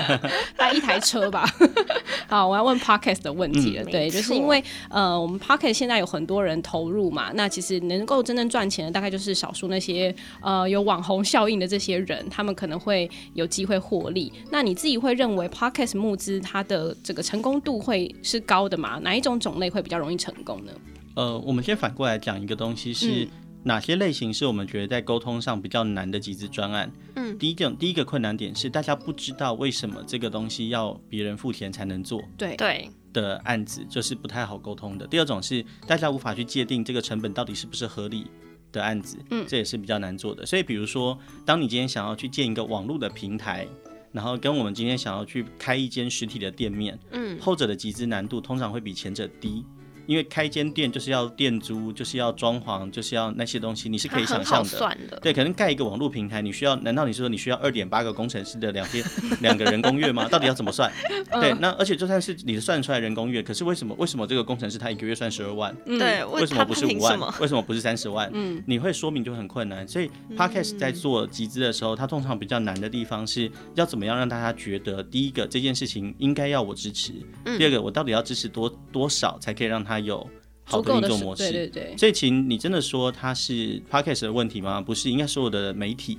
[0.56, 1.46] 带一台车吧。
[2.26, 3.82] 好，我要问 podcast 的问题了。
[3.84, 14.32] 嗯、对，就是因为呃，我们 podcast 现在有很多人投入嘛，那其实能够真正赚钱的，大概就是少数那些呃有网红效应的这些人，他们可能会有机会获利。
[14.50, 18.98] 那你自己会认为 podcast 募资它的这个成功度会是高的吗？
[19.02, 20.72] 哪一种种类会比较容易成功呢？
[21.14, 23.24] 呃，我们先反过来讲一个东西是。
[23.24, 23.28] 嗯
[23.66, 26.88] 哪些类型是我们觉得在沟通上比较难的集资专案？
[27.16, 35.04] 嗯，第一种第一个困难点是大家不知道为什么这个东西要别人付钱才能做，对对的案子就是不太好沟通的。
[35.08, 38.28] 第二种是大家无法去界定这个成本到底是不是合理
[38.70, 40.46] 的案子，嗯，这也是比较难做的。
[40.46, 43.66] 所以比如说，当你今天想要去建一个网络的平台，
[44.12, 49.64] 然后跟我们今天想要去开一间实体的店面，嗯，后者的集资难度通常会比前者低。
[50.06, 54.78] 因为开间店就是要店租，就是要装潢，就是要那些东西，你是可以想象的。
[55.10, 56.76] 的对，可能盖一个网络平台，你需要？
[56.76, 59.04] 难道你是说你需要二点八个工程师的两天
[59.40, 60.28] 两个人工月吗？
[60.28, 60.90] 到底要怎么算？
[61.40, 65.74] 对，那而且就算是你算出来人工月，可是为什么为什么这个工程师他一个月算十二万？
[65.84, 67.18] 对，为什么不是五万？
[67.40, 68.30] 为什么不是三十万？
[68.32, 69.86] 嗯，你会说明就很困难。
[69.86, 77.12] 所以 Podcast 在做集资的时候，它通常比较难的地方是要怎么样让大家觉得，第一个这件事情应该要我支持，
[77.58, 80.28] 第二个我到底要支持多多少才可以让他有。
[80.68, 81.96] 好的运作模式，对对对。
[81.96, 84.80] 所以，请你真的说它是 Podcast 的问题吗？
[84.80, 86.18] 不是，应该所有的媒体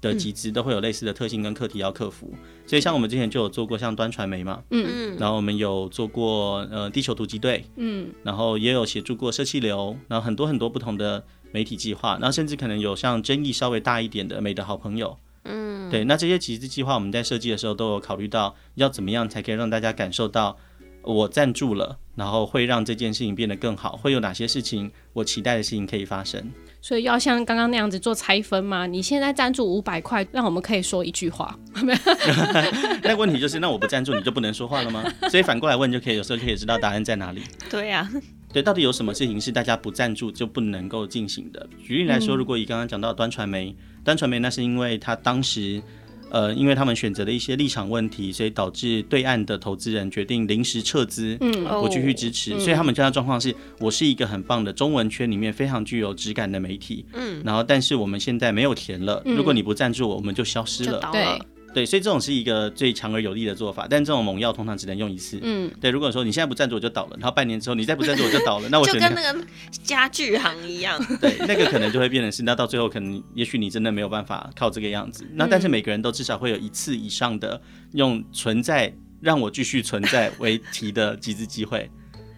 [0.00, 2.30] 的集资都会有类似的特性跟课题要克服。
[2.32, 16.04] 嗯、所以，像我们之前就有做过像端传媒嘛，嗯嗯，然后我们有做过呃地球突击队，嗯，然后也有协助过社气流，然后很多很多不同的媒体计划，然后甚至可能有像争议稍微大一点的美的好朋友，嗯，对。
[16.04, 20.56] 那这些集资计划我们在设计的时候都有考虑到要怎么样才可以让大家感受到。
[21.02, 23.96] 我赞助了，然后会让这件事情变得更好。
[23.96, 26.50] 会有哪些事情我期待的事情可以发生？
[26.80, 28.86] 所以要像刚刚那样子做拆分吗？
[28.86, 31.58] 你现在赞助五百块，让我们可以说一句话。
[33.02, 35.02] 那问题就是，那我不赞助你就不能说话了吗？
[35.30, 37.42] 所以反过来问就可以，有时候可以知道答案在哪里。
[37.70, 41.68] 对呀、啊，对，到底有什么事情是大家不赞助就不能够进行的？
[41.82, 45.82] 举例来说，如果以刚刚讲到端传媒，端传媒那是因为他当时。
[46.30, 52.54] 呃，因为他们选择了一些立场问题，所以导致对岸的投资人决定临时撤资，嗯，不继续支持。
[52.54, 61.40] 哦、所以他们现在状况是，我是一个很棒的中文圈里面非常具有质感的媒体，嗯，然后但是我们现在没有钱了，嗯、如果你不赞助我，我们就消失了，对。
[61.78, 65.38] 对，所以这种是一个最强而有力的做法，但这种猛药通常只能用一次。
[65.40, 65.92] 嗯，对。
[65.92, 69.46] 如果说你现在不赞助我就倒了，然后半年之后你再不赞助我就倒了，那我 就跟那个
[69.84, 71.00] 家具行一样。
[71.22, 75.24] 对，那个可能就会变成是，那到最后可能也许你真的没有办法靠这个样子。
[75.34, 77.60] 那但是每个人都至少会有一次以上的
[77.92, 81.88] 用存在让我继续存在为题的集资机会。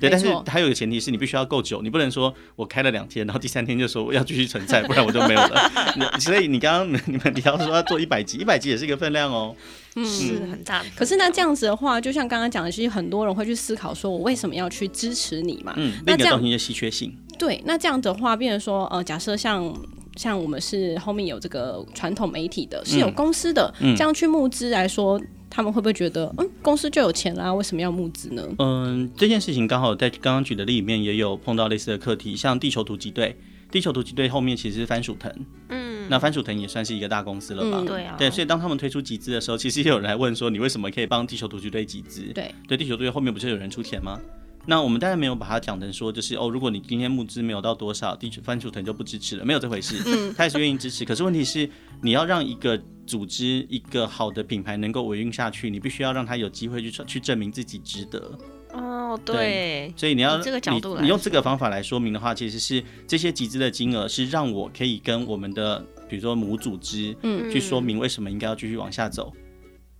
[0.01, 5.71] 对，但是还有一个前提是你必须要够久，你不能说我开了两天，然后第三天就说我要继续存在，不然我就没有了。
[6.19, 9.55] 所以你刚刚你们提到说要做一百集，一百集也是一个分量哦，
[9.97, 10.83] 嗯，是很大。
[10.97, 15.75] 可是那这样子的话，就像刚刚讲的，其实很多人会去思考说，我为什么要去支持你嘛？
[15.77, 17.15] 嗯，那这样东西的稀缺性。
[17.39, 19.73] 对，那这样的话，变成说，呃，假设像
[20.17, 25.21] 像我们是后面有这个传统媒体的，是有公司的，嗯，这样去募资来说。
[25.51, 28.43] 他们会不会觉得，嗯，公司就有钱啦，为什么要募资呢？
[28.59, 33.37] 嗯，这件事情刚好在刚刚举的例里面也有碰到类似的课题，像地球突击队，
[33.71, 35.31] 地球突击队后面其实是番薯藤，
[35.69, 37.79] 嗯，那番薯藤也算是一个大公司了吧？
[37.81, 42.23] 嗯、对啊，对，所以当他们推出集资的时候，其实也有人来问说，你为什么可以帮地球突击队集资？
[42.33, 44.21] 对，对，地球突击队后面不是有人出钱吗？
[44.66, 49.97] 那我们当然没有把它讲成说，就是哦，如果你今天募资没有到多少，地球番薯藤就不支持了，没有这回事。
[50.07, 51.05] 嗯，他也是愿意支持。
[51.05, 51.68] 可是问题是，
[52.03, 58.39] 你要让一个组织、一个好的品牌能够维运下去，你必须要让他有机会去去证明自己值得。
[58.72, 69.32] 哦，哦，对，所以你要这个角度来你，你用这个方法来说明的话，其实是这些集资的金额是让我可以跟我们的比如说母组织，嗯，去说明为什么应该要继续往下走。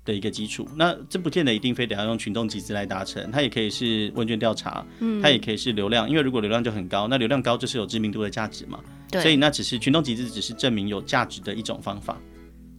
[0.05, 8.81] 的一个基础，那这不见得一定非得要用群众集资来达成，它也可以是问卷调查，嗯，它也可以是流量，因为如果流量就很高，那流量高就是有知名度的价值嘛，
[9.11, 12.19] 对，所以那只是群众集资只是证明有价值的一种方法。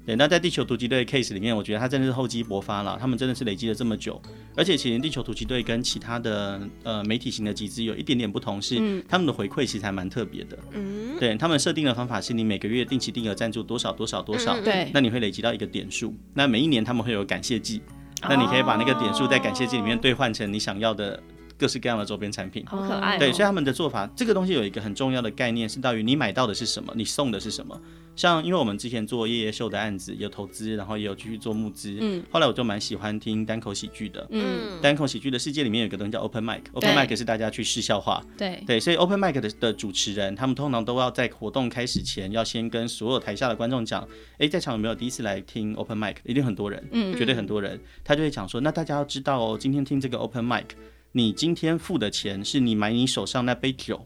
[0.05, 2.97] 对，那在地球突击队 case 里面，我觉得他真的是厚积薄发了。
[2.99, 4.19] 他们真的是累积了这么久，
[4.55, 10.57] 而且其实地球突击队跟其他的呃媒体型的集资有一点点不同，是他们的回馈其实还蛮特别的。
[10.71, 16.15] 嗯，对他们设定的方法是你每个月定期定额赞助多少多少多少，对，那你会累积到一个点数。
[16.33, 17.81] 那每一年他们会有感谢季，
[18.23, 21.21] 那你可以把那个点数在感谢季里面兑换成你想要的
[21.61, 22.65] 各式各样的周边产品。
[22.65, 23.19] 好可爱。
[23.19, 27.79] 对，所以他们的做法，这个东西有一个很重要的概念是在于你买到的是什么，你送的是什么。
[28.13, 31.95] 像因为我们之前做夜夜秀的案子，有投资，然后也有继续做募资。
[32.01, 34.27] 嗯，后来我就蛮喜欢听单口喜剧的。
[34.31, 38.21] 嗯，单口喜剧的世界里面有一个东西叫 open mic，open mic 是大家去试笑话。
[38.37, 44.05] 对对，所以 open mic 的的主持人，他们通常都要在活动开始前，要先跟所有台下的观众讲，
[44.39, 46.15] 哎，在场有没有第一次来听 open mic？
[46.25, 47.79] 一定很多人，嗯，绝对很多人。
[48.03, 50.65] 他就会讲说，那大家要知道哦，今天听这个 open mic，
[51.11, 54.05] 你今天付的钱是你买你手上那杯酒。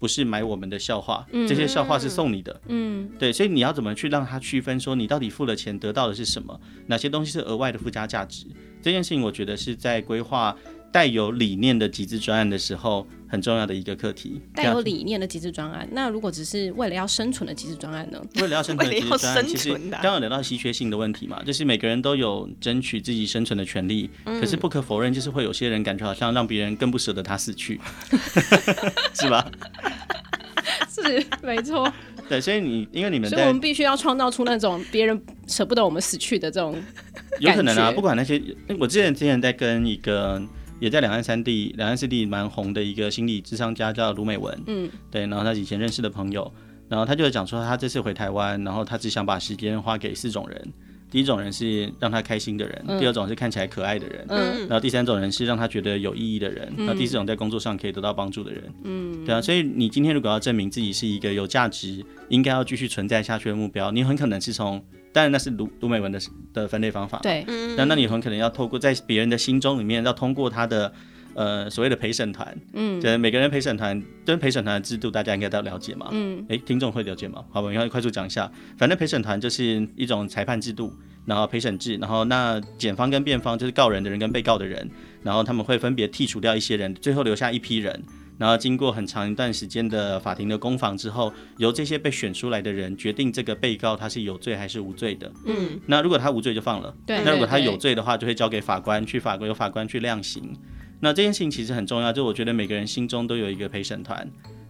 [0.00, 2.58] 不是买我们的笑话，这些笑话是送你的。
[2.68, 6.58] 嗯，对，所以你要怎么去让他区分，说你到底付了钱得到的是什么？
[6.86, 8.46] 哪些东西是额外的附加价值？
[8.80, 10.56] 这件事情，我觉得是在规划
[10.92, 14.40] 带有理念的集资专案的时候很重要的一个课题。
[14.54, 18.20] 带有理念的集资专案，那如果只是为了要生存的集资专案呢？
[18.36, 27.80] 为了要生存的集资专案，其实刚刚聊到稀缺性的问题嘛，就是每个人都有争取自己生存的权利，可是不可否认，就是会有些人感觉好像让别人更不舍得他死去，
[29.14, 29.50] 是吧？
[30.90, 31.90] 是没错，
[32.28, 36.76] 对，所以你因为你们，所以我们必须要创造出那种别人舍不得我们死去的这种，
[37.38, 38.40] 有可能啊，不管那些，
[38.78, 40.40] 我之前之前在跟一个
[40.80, 46.52] 也在两岸三地、两岸四地蛮红的一个心理智商家叫卢美文，嗯，对，然后他以前认识的朋友，
[46.88, 50.72] 然后他就讲说他这次回台湾，然后他只想把时间花给四种人。
[51.12, 64.80] 第一种人是让他开心的人，第二种是看起来可爱的人，嗯，然后第三种人是让他觉得有意义的人，然后第四种在工作上可以得到帮助的人，嗯，对啊，所以你今天如果要证明自己是一个有价值、应该要继续存在下去的目标，你很可能是从，
[65.12, 66.20] 当然那是卢卢美文的
[66.52, 67.44] 的分类方法，对，
[67.76, 70.92] 那那你很可能要透过在别人的心中里面，要通过他的
[71.34, 77.44] 呃所谓的陪审团，嗯，就是每个人陪审团跟陪审团的制度，大家应该都了解嘛，嗯，诶，听众会了解吗？
[77.50, 80.92] 好吧，我应该快速讲一下，反正陪审团就是一种裁判制度。
[81.26, 84.90] 然后陪审制，然后那检方跟辩方就是告人的人跟被告的人，
[85.22, 88.02] 然后他们会分别剔除掉一些人，最后留下一批人，
[88.40, 95.30] 然后经过很长一段时间的法庭的攻防之后，由这些被选出来的人决定这个被告他是有罪还是无罪的。
[95.44, 100.56] 嗯，那如果他无罪就放了，对，那如果他有罪的话，就会交给法官去法官由法官去量刑。
[101.00, 104.26] 那这件事情其实很重要，就我觉得每个人心中都有一个陪审团。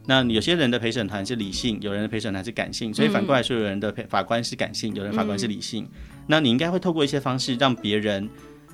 [0.07, 5.85] 那有些人的陪审团是理性，有人的陪审团是感性，所以反过来说，有人的陪法官是感性，有人法官是理性。
[5.85, 5.91] 嗯、
[6.27, 8.29] 那你应该会透过一些方式，让别人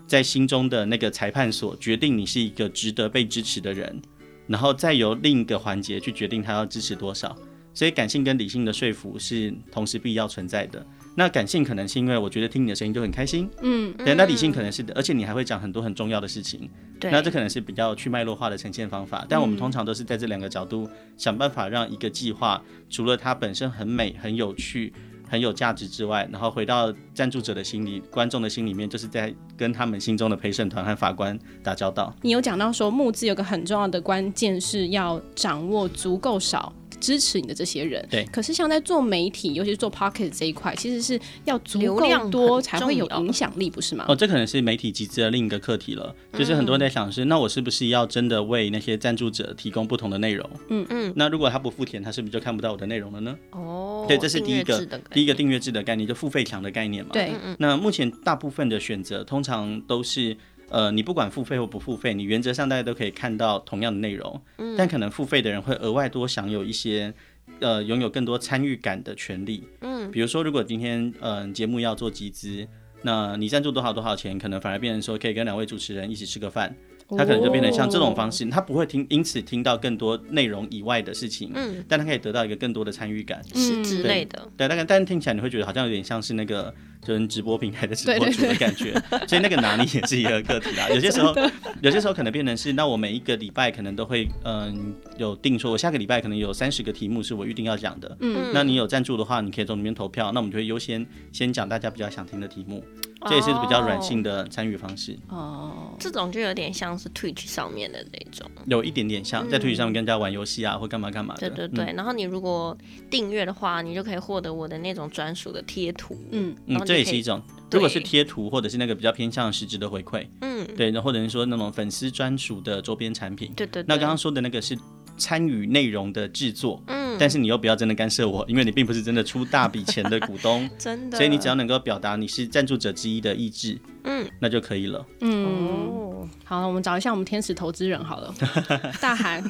[0.07, 4.01] 在心中的那个裁判所决定你是一个值得被支持的人，
[4.47, 7.37] 然后再由另一个环节去决定他要支持多少。
[7.73, 10.85] 所以感性跟理性的说服是同时必要存在的。
[11.15, 14.15] 那感性可能是因为我觉得听你的声音就很开心，嗯，对。
[14.15, 17.11] 那理性可能是的，而且你还会讲很多很重要的事情，对。
[17.11, 19.27] 那这可能是比较去脉络化的呈现方法。
[19.29, 20.89] 但我们通常都是在这两个角度
[21.19, 24.91] 想办法让一个计划，除了它本身很美、很有趣、
[25.29, 32.15] 很有价值之外，然后回到赞助者的心里、观众的心里面，就是在跟他们心中的陪审团和法官打交道。
[32.23, 36.73] 你有讲到说募资有个很重要的关键是要掌握足够少。
[37.01, 38.25] 支持你的这些人，对。
[38.27, 44.05] 可是像在做媒体，尤其是做 Podcast 这一块，其实是要足够多才会有影响力，不是吗？
[44.09, 46.15] 哦，这可能是媒体集资的另一个课题了。
[46.33, 50.49] 就是很多人在想是，那我是不是要真的为那些赞助者提供不同的内容？
[50.69, 51.13] 嗯嗯。
[51.17, 53.37] 那如果他不付钱，他是不是就看不到我的内容了呢？
[53.53, 57.11] 哦，对，这是第一个第一个订阅制的概念，就付费墙的概念嘛。
[57.13, 57.33] 对。
[57.59, 60.37] 那目前大部分的选择通常都是。
[60.69, 67.15] 呃，你不管付费或不付费，你原则上大家都可以看到同样的内容，嗯，但可能付费的人会额外多享有一些，
[67.61, 72.67] 呃，拥有更多参与感的权利，嗯，比如说如果今天呃节目要做集资，
[73.03, 76.75] 那你赞助多少多少钱，可能反而变成说可以跟两位主持人一起吃个饭。
[77.11, 88.93] 他可能就变成像这种方式，他不会听，因此听到更多内容以外的事情，嗯，但他可以得到一个更多的参与感，是之类的，对，大概，但是听起来你会觉得好像有点像是那个就是直播平台的直播主的感觉，
[89.29, 90.89] 所以那个拿捏也是一个个体啦。
[90.89, 91.33] 有些时候，
[91.81, 102.83] 有些时候可能变成是，那我每一个礼拜可能都会，嗯，有定说，我下个礼拜可能有三十个题目是我预定要讲的，嗯，那你有赞助的话，你可以从里面投票，那我们就会优先先讲大家比较想听的题目。
[103.29, 105.17] 这也是比较软性的参与方式。
[105.29, 111.49] 哦，这种就有点像是 Twitch 上面的那种，有一点点像在 Twitch 上面跟人家玩游戏啊，或干嘛干嘛的。
[111.49, 112.77] 对对对，然后你如果
[113.11, 116.17] 订阅的话，你就可以获得我的那种专属的贴图。
[116.33, 117.43] 嗯嗯，这也是一种。
[117.71, 123.85] 如果是贴图或者是那个比较偏向实质的回馈，嗯，对，那或者是说那种粉丝专属的周边产品，对对。
[123.89, 124.79] 那刚刚说的那个是。
[125.19, 138.35] 参与内容的制作，嗯，但是你又不要真的干涉我，因为你并不是真的出大笔钱的股东， 真的，所以你只要能够表达你是赞助者之一的意志，嗯，那就可以了，嗯，哦，好，我们找一下我们天使投资人好了，
[139.01, 139.43] 大韩，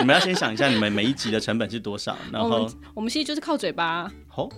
[0.00, 4.48] 你们要先想一下你们每一集的成本是多少，然后我们，我们其实就是靠嘴巴，好，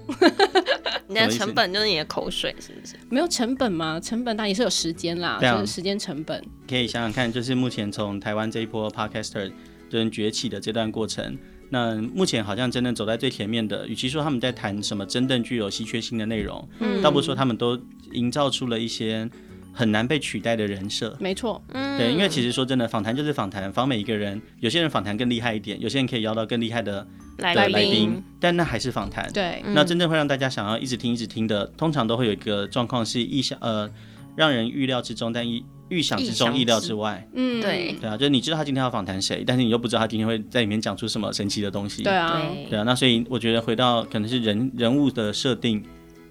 [1.09, 2.95] 你的成本就是你的口水，是不是？
[3.09, 3.99] 没有成本吗？
[4.01, 9.51] 成本当然也是有时间啦，就是时间成本，可以想想看，就是目前从台湾这一波 Podcaster。
[9.91, 11.35] 人崛起的这段过程，
[11.71, 17.79] 那目前好像真正走在最前面的，与其说他们在谈什么真正具有稀缺性的内容，嗯，倒不如说他们都
[18.13, 19.29] 营造出了一些
[19.73, 21.17] 很难被取代的人设。
[21.21, 27.07] 没错，嗯，对，因为其实说真的，访谈就是访谈，访每一个人，有些人访谈更厉害一点，有些人可以邀到更厉害的
[27.37, 29.31] 来宾，来宾，但那还是访谈。
[29.33, 33.91] 对，那真正会让大家想要一直听一直听的，通常都会有一个状况是意想呃，
[34.35, 35.65] 让人预料之中，但意。
[35.89, 37.27] 预想之中，意料之外。
[37.33, 42.03] 嗯，对，对啊，就是你知道他今天要访谈谁，但是你又不知道他今天会在里面讲出什么神奇的东西。
[42.03, 45.83] 对啊，对啊，那所以我觉得回到可能是人人物的设定，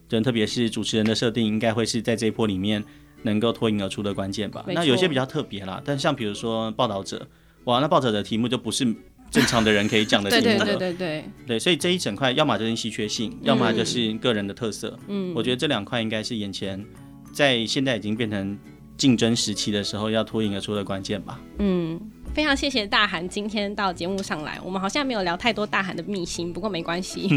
[0.09, 2.83] 人特别是主持人的设定，应该会是在这一波里面
[3.23, 4.63] 能够脱颖而出的关键吧。
[4.67, 7.27] 那有些比较特别啦，但像比如说报道者，
[7.63, 8.85] 哇，那报道者的题目就不是
[9.31, 10.65] 正常的人可以讲的题目了。
[10.65, 14.97] 对对对对对，对，所以这一整块，要么就是稀缺性，要么就是个人的特色。
[15.07, 16.85] 嗯，我觉得这两块应该是眼前
[17.33, 18.57] 在现在已经变成。
[18.97, 21.39] 竞争时期的时候，要脱颖而出的关键吧。
[21.59, 21.99] 嗯。
[22.38, 27.27] 非常谢谢大韩今天到节目上来，我们好像没有聊太多大韩的秘辛，不过没关系，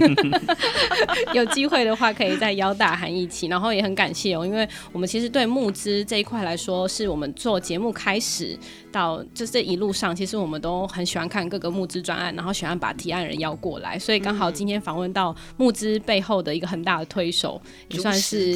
[1.33, 3.47] 有机会的话可以再邀大韩一起。
[3.47, 8.55] 然后也很感谢哦，因为我们其实对募资这一块来说，是我们做节目开始
[8.93, 18.55] 到就这一路上，其实我们都很喜欢看各个募资专案，然后喜欢把提案人邀过来，所以刚好今天访问到募资背后的一个很大的推手，也算是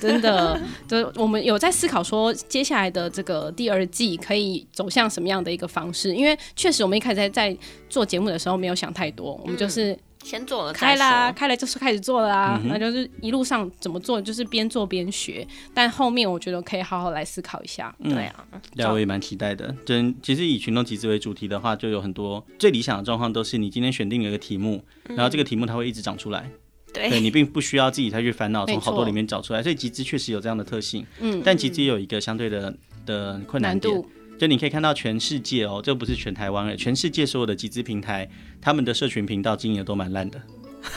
[0.00, 0.60] 真的。
[0.88, 5.83] 就我们有在思考说，接下来的这个第二季可以走向什么样的一个方。
[5.84, 7.56] 方式，因为确实我们一开始在在
[7.90, 15.46] 做节目的时候没有想太多，我们就是先做了开啦，开了就是开始做了啦，那就是一路上怎么做，就是边做边学。
[15.74, 17.94] 但后面我觉得可以好好来思考一下。
[18.02, 19.74] 对啊，对，我也蛮期待的。
[19.84, 26.48] 真其实以群众集资为主题的话，就有很多最理想的状况都是你今天选定了一个题目，然后这个题目它会一直长出来。
[26.94, 31.04] 对，你并不需要自己再去烦恼从好多里面找出来，所以集资确实有这样的特性。
[31.18, 32.72] 嗯，但集资也有一个相对的
[33.04, 34.02] 的困难点。
[34.38, 38.28] 就你可以看到全世界哦，这不是全台湾诶，全世界所有的集资平台，
[38.60, 40.40] 他们的社群频道经营的都蛮烂的。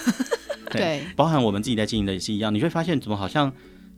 [0.72, 2.54] 对，对包含我们自己在经营的也是一样。
[2.54, 3.52] 你会发现怎么好像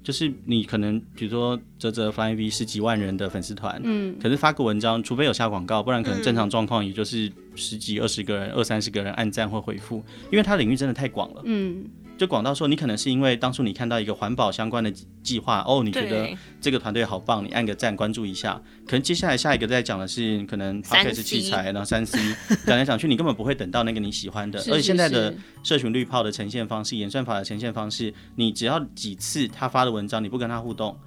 [0.03, 11.85] 就是你可能比如说泽泽 Flying V 十几万人的粉丝团，嗯，可是发个文章，除非有下广告，不然可能正常状况也就是十几二十个人、二三十个人按赞或回复，因为它领域真的太广了，嗯。
[12.19, 14.91] 就广到说，你可能是因为当初你看到一个环保相关的
[15.23, 18.61] 计划，哦，你觉得这个团队好棒，你按个赞关注一下。
[18.85, 22.19] 可能接下来下一个在讲的是可能 Podcast 器材，然后三 C
[22.67, 24.59] 讲来讲去，你根本不会等到那个你喜欢的。
[24.59, 30.99] 是是是，而且现在的社群绿泡的呈现方式、演算法的呈现方式，你只要几次他发的文章你不跟他互动，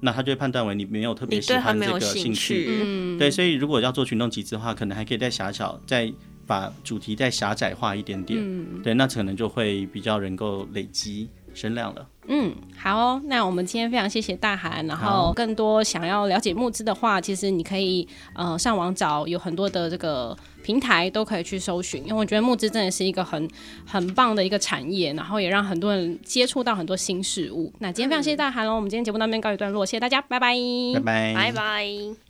[0.00, 2.78] 那他就会判断为你没有特别喜欢这个兴趣。
[2.84, 6.12] 嗯，对，所以如果要做群众集资的话，可能还可以再狭小再。
[6.50, 12.04] 把主题再狭窄化一点点，嗯，对，那可能就会比较能够累积声量了。
[12.26, 23.48] 嗯，好哦，那我们今天非常谢谢大韩，然后更多想要了解募资的话，其实你可以呃上网找，有很多的这个平台都可以去搜寻，因为我觉得募资真的是一个很
[23.86, 27.72] 很棒的一个产业，然后也让很多人接触到很多新事物。
[27.78, 30.56] 那今天非常谢谢大韩喽，我们今天节目到这边告一段落，谢谢大家，拜拜，
[30.94, 32.29] 拜拜，拜拜。